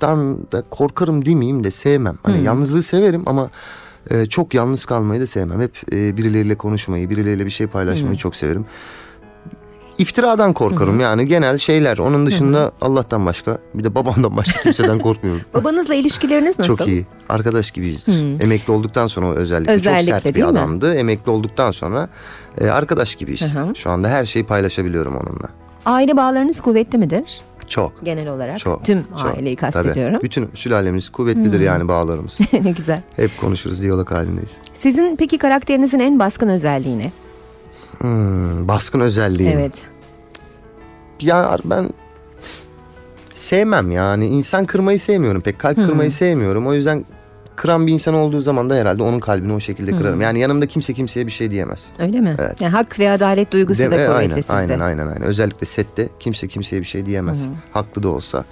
yalnızlıktan 0.02 0.52
da 0.52 0.64
korkarım 0.70 1.26
demeyeyim 1.26 1.64
de 1.64 1.72
sevmem. 1.72 2.16
Hani 2.24 2.44
yalnızlığı 2.44 2.84
severim 2.84 3.24
ama 3.26 3.50
e, 4.12 4.26
çok 4.26 4.54
yalnız 4.54 4.86
kalmayı 4.86 5.22
da 5.22 5.28
sevmem. 5.28 5.62
Hep 5.62 5.94
e, 5.94 6.18
birileriyle 6.18 6.56
konuşmayı, 6.56 7.10
birileriyle 7.10 7.46
bir 7.46 7.52
şey 7.52 7.68
paylaşmayı 7.68 8.18
çok 8.18 8.36
severim. 8.36 8.66
İftiradan 9.98 10.54
korkarım 10.54 11.00
yani 11.00 11.28
genel 11.28 11.58
şeyler. 11.58 11.98
Onun 11.98 12.26
dışında 12.26 12.72
Allah'tan 12.82 13.26
başka 13.26 13.58
bir 13.74 13.84
de 13.84 13.96
babamdan 13.96 14.38
başka 14.38 14.62
kimseden 14.62 15.00
korkmuyorum. 15.00 15.42
Babanızla 15.54 15.96
ilişkileriniz 15.96 16.60
nasıl? 16.60 16.78
Çok 16.78 16.88
iyi. 16.88 17.06
Arkadaş 17.30 17.72
gibiyizdir. 17.72 18.44
Emekli 18.44 18.74
olduktan 18.74 19.08
sonra 19.08 19.36
özellikle, 19.36 19.72
Özellikle, 19.72 20.12
çok 20.12 20.22
sert 20.22 20.36
bir 20.36 20.42
mi? 20.42 20.48
adamdı. 20.48 20.94
Emekli 20.96 21.32
olduktan 21.32 21.72
sonra 21.72 22.10
e, 22.62 22.68
arkadaş 22.68 23.16
gibiyiz. 23.16 23.56
Hı 23.56 23.60
hı. 23.60 23.76
Şu 23.76 23.90
anda 23.90 24.10
her 24.10 24.26
şeyi 24.26 24.46
paylaşabiliyorum 24.46 25.16
onunla. 25.16 25.50
Aile 25.86 26.18
bağlarınız 26.18 26.62
kuvvetli 26.62 26.98
midir? 26.98 27.42
Çok. 27.68 28.06
genel 28.06 28.28
olarak. 28.28 28.60
Çok. 28.60 28.86
Tüm 28.86 29.04
çok. 29.04 29.26
aileyi 29.26 29.56
Tabii. 29.56 29.72
kastediyorum. 29.72 30.20
Bütün 30.24 30.50
sülalemiz 30.54 31.10
kuvvetlidir 31.10 31.60
yani 31.60 31.88
bağlarımız. 31.88 32.40
ne 32.64 32.72
güzel. 32.72 33.02
Hep 33.16 33.32
konuşuruz, 33.42 33.82
diyalog 33.82 34.12
halindeyiz. 34.12 34.58
Sizin 34.74 35.16
peki 35.16 35.38
karakterinizin 35.38 36.00
en 36.00 36.20
baskın 36.20 36.50
özelliği 36.50 37.00
ne? 37.00 37.12
Hmm, 37.98 38.68
baskın 38.68 39.00
özelliği. 39.00 39.50
Evet. 39.50 39.86
Ya 41.22 41.58
ben 41.66 41.90
sevmem 43.34 43.92
yani. 43.92 44.28
insan 44.28 44.66
kırmayı 44.66 45.00
sevmiyorum 45.00 45.42
pek. 45.42 45.60
Kalp 45.60 45.76
kırmayı 45.76 46.12
sevmiyorum. 46.12 46.68
O 46.68 46.74
yüzden 46.74 47.06
kıran 47.58 47.88
bir 47.88 47.94
insan 47.94 48.14
olduğu 48.14 48.42
zaman 48.42 48.70
da 48.70 48.76
herhalde 48.76 49.04
onun 49.04 49.20
kalbini 49.20 49.54
o 49.54 49.60
şekilde 49.60 49.98
kırarım. 49.98 50.22
Yani 50.22 50.40
yanımda 50.40 50.68
kimse 50.68 50.94
kimseye 50.94 51.28
bir 51.28 51.32
şey 51.32 51.52
diyemez. 51.52 51.90
Öyle 52.00 52.22
mi? 52.22 52.36
Evet. 52.40 52.62
Yani 52.62 52.72
hak 52.72 53.00
ve 53.00 53.12
adalet 53.12 53.52
duygusu 53.52 53.80
Değil 53.80 53.92
da 53.92 53.96
kuvvetli 53.96 54.14
aynen, 54.14 54.36
sizde. 54.36 54.54
aynen 54.54 54.80
aynen 54.80 55.08
aynen. 55.08 55.22
Özellikle 55.22 55.66
sette 55.66 56.10
kimse 56.20 56.48
kimseye 56.48 56.82
bir 56.82 56.88
şey 56.88 57.06
diyemez. 57.06 57.50
Haklı 57.72 58.04
da 58.04 58.10
olsa 58.10 58.46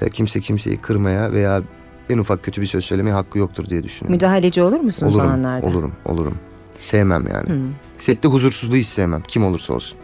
e, 0.00 0.10
kimse 0.10 0.40
kimseyi 0.40 0.76
kırmaya 0.76 1.32
veya 1.32 1.62
en 2.10 2.18
ufak 2.18 2.42
kötü 2.42 2.60
bir 2.60 2.66
söz 2.66 2.84
söylemeye 2.84 3.14
hakkı 3.14 3.38
yoktur 3.38 3.70
diye 3.70 3.82
düşünüyorum. 3.82 4.14
Müdahaleci 4.14 4.62
olur 4.62 4.80
musunuz 4.80 5.16
o 5.16 5.18
olurum, 5.18 5.32
anlarda? 5.32 5.66
olurum, 5.66 5.92
olurum. 6.04 6.34
Sevmem 6.80 7.24
yani. 7.32 7.62
Sette 7.96 8.28
huzursuzluğu 8.28 8.76
hiç 8.76 8.86
sevmem. 8.86 9.22
Kim 9.28 9.44
olursa 9.44 9.74
olsun. 9.74 9.98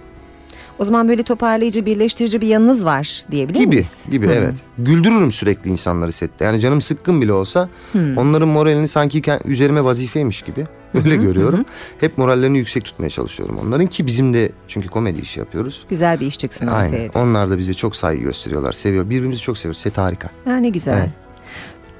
O 0.80 0.84
zaman 0.84 1.08
böyle 1.08 1.22
toparlayıcı, 1.22 1.86
birleştirici 1.86 2.40
bir 2.40 2.46
yanınız 2.46 2.84
var 2.84 3.24
diyebilir 3.30 3.58
Gibi, 3.58 3.66
miyiz? 3.68 3.92
gibi 4.10 4.26
Hı. 4.26 4.32
evet. 4.32 4.54
Güldürürüm 4.78 5.32
sürekli 5.32 5.70
insanları 5.70 6.12
sette. 6.12 6.44
Yani 6.44 6.60
canım 6.60 6.80
sıkkın 6.80 7.22
bile 7.22 7.32
olsa 7.32 7.68
Hmm. 7.92 8.18
onların 8.18 8.48
moralini 8.48 8.88
sanki 8.88 9.22
üzerime 9.44 9.84
vazifeymiş 9.84 10.42
gibi 10.42 10.66
öyle 10.94 11.16
görüyorum. 11.16 11.64
Hep 12.00 12.18
morallerini 12.18 12.58
yüksek 12.58 12.84
tutmaya 12.84 13.10
çalışıyorum 13.10 13.58
onların 13.66 13.86
ki 13.86 14.06
bizim 14.06 14.34
de 14.34 14.52
çünkü 14.68 14.88
komedi 14.88 15.20
işi 15.20 15.40
yapıyoruz. 15.40 15.86
Güzel 15.90 16.20
bir 16.20 16.26
iş 16.26 16.38
çıksın 16.38 16.66
ortaya. 16.66 16.78
Aynen. 16.78 17.10
Onlar 17.14 17.50
da 17.50 17.58
bize 17.58 17.74
çok 17.74 17.96
saygı 17.96 18.22
gösteriyorlar, 18.22 18.72
seviyor. 18.72 19.10
Birbirimizi 19.10 19.40
çok 19.42 19.58
seviyoruz. 19.58 19.80
Set 19.80 19.98
harika. 19.98 20.28
Ha, 20.44 20.56
ne 20.56 20.68
güzel. 20.68 20.98
Evet. 20.98 21.10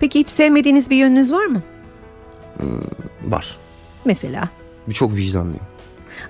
Peki 0.01 0.19
hiç 0.21 0.29
sevmediğiniz 0.29 0.90
bir 0.90 0.97
yönünüz 0.97 1.33
var 1.33 1.45
mı? 1.47 1.62
Var. 3.25 3.57
Mesela. 4.05 4.49
Çok 4.95 5.16
vicdanlıyım. 5.16 5.69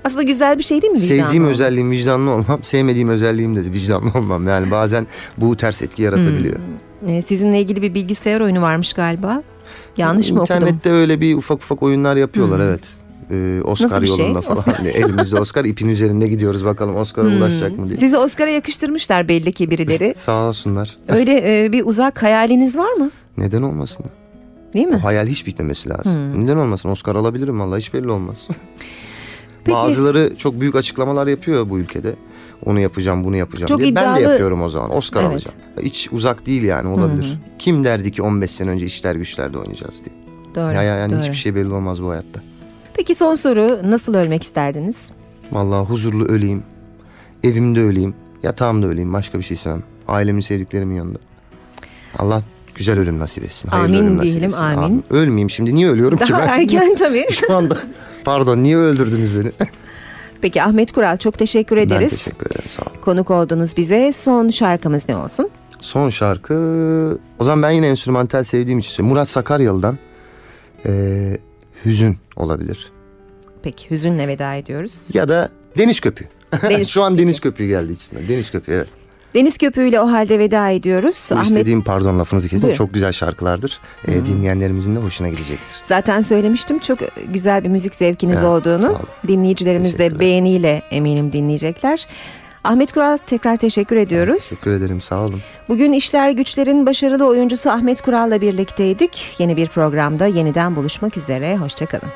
Aslında 0.05 0.23
güzel 0.23 0.59
bir 0.59 0.63
şey 0.63 0.83
değil 0.83 0.93
mi 0.93 1.01
vicdanlı 1.01 1.23
Sevdiğim 1.23 1.43
olmak? 1.43 1.55
özelliğim 1.55 1.91
vicdanlı 1.91 2.31
olmam, 2.31 2.61
sevmediğim 2.63 3.09
özelliğim 3.09 3.57
de 3.57 3.61
vicdanlı 3.73 4.11
olmam. 4.19 4.49
Yani 4.49 4.71
bazen 4.71 5.07
bu 5.39 5.57
ters 5.57 5.83
etki 5.83 6.03
yaratabiliyor. 6.03 6.57
Ee, 7.09 7.23
Sizinle 7.23 7.61
ilgili 7.61 7.83
bir 7.83 7.95
bilgisayar 7.95 8.41
oyunu 8.41 8.63
varmış 8.63 8.93
galiba. 8.93 9.43
Yanlış 9.97 10.31
mı 10.31 10.41
okudum? 10.41 10.57
İnternette 10.57 10.91
öyle 10.91 11.21
bir 11.21 11.35
ufak 11.37 11.57
ufak 11.59 11.83
oyunlar 11.83 12.17
yapıyorlar 12.17 12.61
evet. 12.61 12.89
Ee, 13.31 13.61
Oscar 13.65 14.01
Nasıl 14.03 14.17
şey? 14.17 14.25
yolunda 14.25 14.41
falan. 14.41 14.57
Oscar- 14.59 14.87
Elimizde 14.89 15.41
Oscar 15.41 15.65
ipin 15.73 15.89
üzerinde 15.89 16.29
gidiyoruz 16.29 16.65
bakalım 16.65 16.97
Oscar'a 16.97 17.27
ulaşacak 17.27 17.79
mı 17.79 17.87
diye. 17.89 17.97
Sizi 17.97 18.17
Oscar'a 18.19 18.51
yakıştırmışlar 18.51 19.29
belli 19.29 19.53
ki 19.53 19.71
birileri. 19.71 20.15
Sağ 20.17 20.49
olsunlar. 20.49 20.97
Öyle 21.09 21.65
e, 21.65 21.73
bir 21.73 21.87
uzak 21.87 22.23
hayaliniz 22.23 22.77
var 22.79 22.93
mı? 22.93 23.11
Neden 23.37 23.63
olmasın? 23.63 24.07
Değil 24.75 24.87
mi? 24.87 24.97
O 25.01 25.05
hayal 25.05 25.27
hiç 25.27 25.47
bitmemesi 25.47 25.89
lazım. 25.89 26.45
Neden 26.45 26.57
olmasın? 26.57 26.89
Oscar 26.89 27.17
alabilirim 27.17 27.61
vallahi 27.61 27.81
hiç 27.81 27.95
belli 27.95 28.11
olmaz. 28.11 28.49
Peki- 29.65 29.75
Bazıları 29.77 30.33
çok 30.39 30.61
büyük 30.61 30.77
açıklamalar 30.77 31.27
yapıyor 31.27 31.69
bu 31.69 31.79
ülkede. 31.79 32.15
Onu 32.67 32.81
yapacağım, 32.81 33.25
bunu 33.25 33.37
yapacağım 33.37 33.69
Çok 33.69 33.81
diye. 33.81 33.95
Ben 33.95 34.05
de 34.17 34.21
iddialı- 34.21 34.31
yapıyorum 34.31 34.63
o 34.63 34.69
zaman. 34.69 34.97
Oscar 34.97 35.23
Evet. 35.23 35.33
alacağım. 35.33 35.57
Hiç 35.83 36.09
uzak 36.13 36.47
değil 36.47 36.63
yani 36.63 36.89
olabilir. 36.89 37.39
Kim 37.59 37.85
derdi 37.85 38.13
ki 38.13 38.23
15 38.23 38.51
sene 38.51 38.71
önce 38.71 38.87
işler 38.87 39.15
güçlerde 39.15 39.59
oynayacağız 39.59 39.95
diye. 40.05 40.17
Doğru. 40.55 40.75
Ya, 40.75 40.83
ya 40.83 40.97
yani 40.97 41.13
doğru. 41.13 41.21
hiçbir 41.21 41.37
şey 41.37 41.55
belli 41.55 41.73
olmaz 41.73 42.03
bu 42.03 42.11
hayatta. 42.11 42.41
Peki 42.95 43.15
son 43.15 43.35
soru 43.35 43.81
nasıl 43.85 44.15
ölmek 44.15 44.43
isterdiniz? 44.43 45.11
Vallahi 45.53 45.85
huzurlu 45.89 46.25
öleyim. 46.25 46.63
Evimde 47.45 47.81
öleyim. 47.81 48.15
Yatağımda 48.43 48.87
öleyim. 48.87 49.13
Başka 49.13 49.39
bir 49.39 49.45
şey 49.45 49.55
istemem. 49.55 49.83
Ailemin 50.09 50.41
sevdiklerimin 50.41 50.95
yanında. 50.95 51.19
Allah 52.19 52.43
güzel 52.75 52.99
ölüm 52.99 53.19
nasip 53.19 53.45
etsin. 53.45 53.69
Hayırlı 53.69 53.97
Amin 53.97 54.07
ölüm 54.07 54.17
nasip 54.17 54.29
diyelim, 54.31 54.45
etsin. 54.49 54.65
amin. 54.65 55.05
Ölmeyeyim 55.11 55.51
şimdi. 55.51 55.75
Niye 55.75 55.89
ölüyorum 55.91 56.19
ki 56.19 56.33
Daha 56.33 56.41
ben? 56.43 56.49
erken 56.49 56.95
tabii. 56.95 57.27
Şu 57.33 57.57
anda. 57.57 57.79
Pardon 58.31 58.59
niye 58.63 58.77
öldürdünüz 58.77 59.41
beni? 59.41 59.53
Peki 60.41 60.63
Ahmet 60.63 60.93
Kural 60.93 61.17
çok 61.17 61.39
teşekkür 61.39 61.77
ben 61.77 61.83
ederiz. 61.83 62.11
teşekkür 62.11 62.47
ederim. 62.47 62.71
Sağ 62.77 62.83
olun. 62.83 63.01
Konuk 63.01 63.31
oldunuz 63.31 63.77
bize. 63.77 64.13
Son 64.13 64.49
şarkımız 64.49 65.09
ne 65.09 65.17
olsun? 65.17 65.51
Son 65.81 66.11
şarkı... 66.11 66.55
O 67.39 67.45
zaman 67.45 67.63
ben 67.63 67.71
yine 67.71 67.89
enstrümantal 67.89 68.45
sevdiğim 68.45 68.79
için. 68.79 69.05
Murat 69.07 69.29
Sakaryalı'dan 69.29 69.99
eee, 70.85 71.39
Hüzün 71.85 72.17
olabilir. 72.37 72.93
Peki 73.63 73.91
hüzünle 73.91 74.29
veda 74.29 74.55
ediyoruz. 74.55 74.99
Ya 75.15 75.29
da 75.29 75.49
Deniz 75.79 76.01
Köpüğü. 76.01 76.25
Deniz- 76.53 76.89
Şu 76.89 77.03
an 77.03 77.19
Deniz 77.19 77.41
Köpüğü 77.41 77.67
geldi 77.67 77.93
içime. 77.93 78.29
Deniz 78.29 78.51
Köpüğü 78.51 78.73
evet. 78.73 78.89
Deniz 79.35 79.59
Köpüğü 79.59 79.89
ile 79.89 80.01
o 80.01 80.13
halde 80.13 80.39
veda 80.39 80.69
ediyoruz. 80.71 81.29
Bu 81.31 81.35
Ahmet 81.35 81.47
istediğim 81.47 81.83
pardon 81.83 82.19
lafınızı 82.19 82.49
kesin. 82.49 82.63
Buyurun. 82.63 82.77
Çok 82.79 82.95
güzel 82.95 83.13
şarkılardır. 83.13 83.81
Ee, 84.09 84.27
dinleyenlerimizin 84.27 84.97
de 84.97 85.01
hoşuna 85.01 85.29
gidecektir. 85.29 85.77
zaten 85.83 86.21
söylemiştim 86.21 86.79
çok 86.79 86.99
güzel 87.33 87.65
bir 87.65 87.69
müzik 87.69 87.95
zevkiniz 87.95 88.39
Evet, 88.43 88.49
olduğunu. 88.49 88.99
Dinleyicilerimiz 89.29 89.99
de 89.99 90.19
beğeniyle 90.21 90.83
eminim 90.91 91.33
dinleyecekler. 91.33 92.07
Ahmet 92.65 92.93
Kural 92.93 93.17
tekrar 93.27 93.57
teşekkür 93.57 93.97
ediyoruz. 93.97 94.49
Teşekkür 94.49 94.71
ederim 94.71 95.01
sağ 95.01 95.21
olun. 95.25 95.41
Bugün 95.69 95.93
İşler 95.93 96.31
Güçler'in 96.31 96.87
başarılı 96.87 97.27
oyuncusu 97.27 97.71
Ahmet 97.71 98.01
Kural'la 98.01 98.41
birlikteydik. 98.41 99.35
Yeni 99.39 99.57
bir 99.57 99.67
programda 99.67 100.27
yeniden 100.27 100.77
buluşmak 100.77 101.17
üzere. 101.17 101.57
Hoşçakalın. 101.57 102.09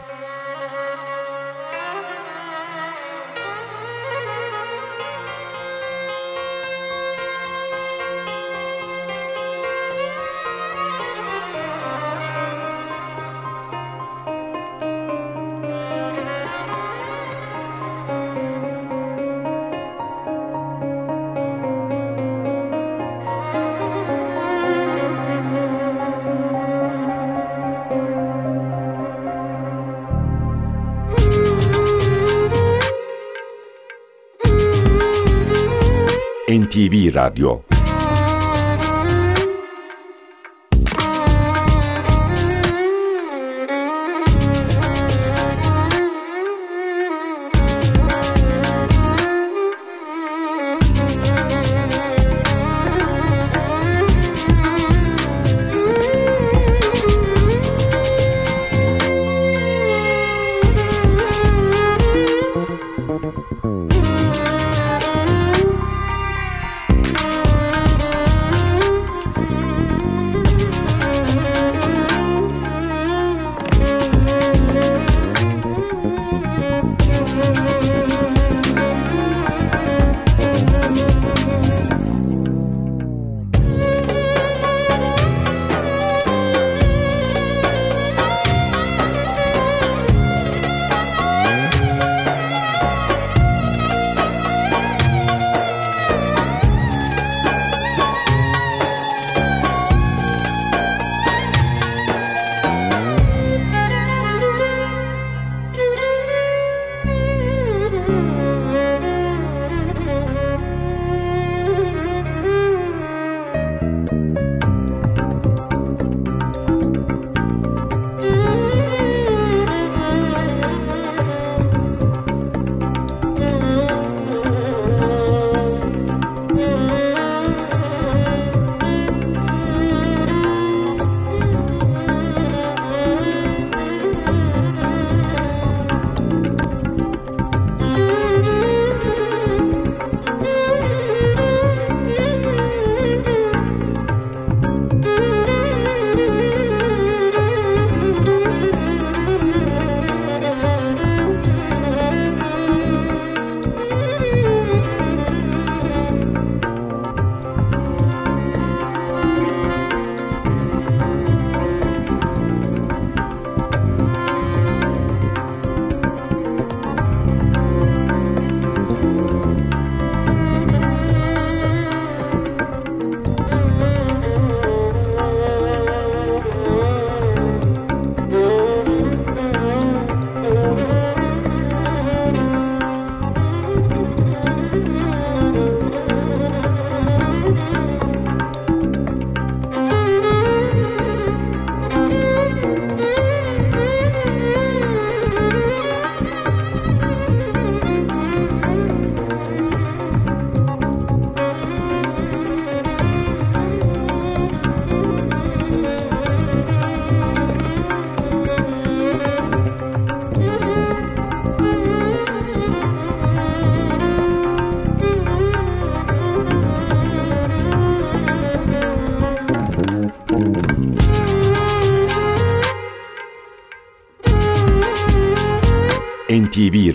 NTV 37.31 37.74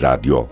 Radyo 0.00 0.48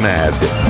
NTV 0.00 0.63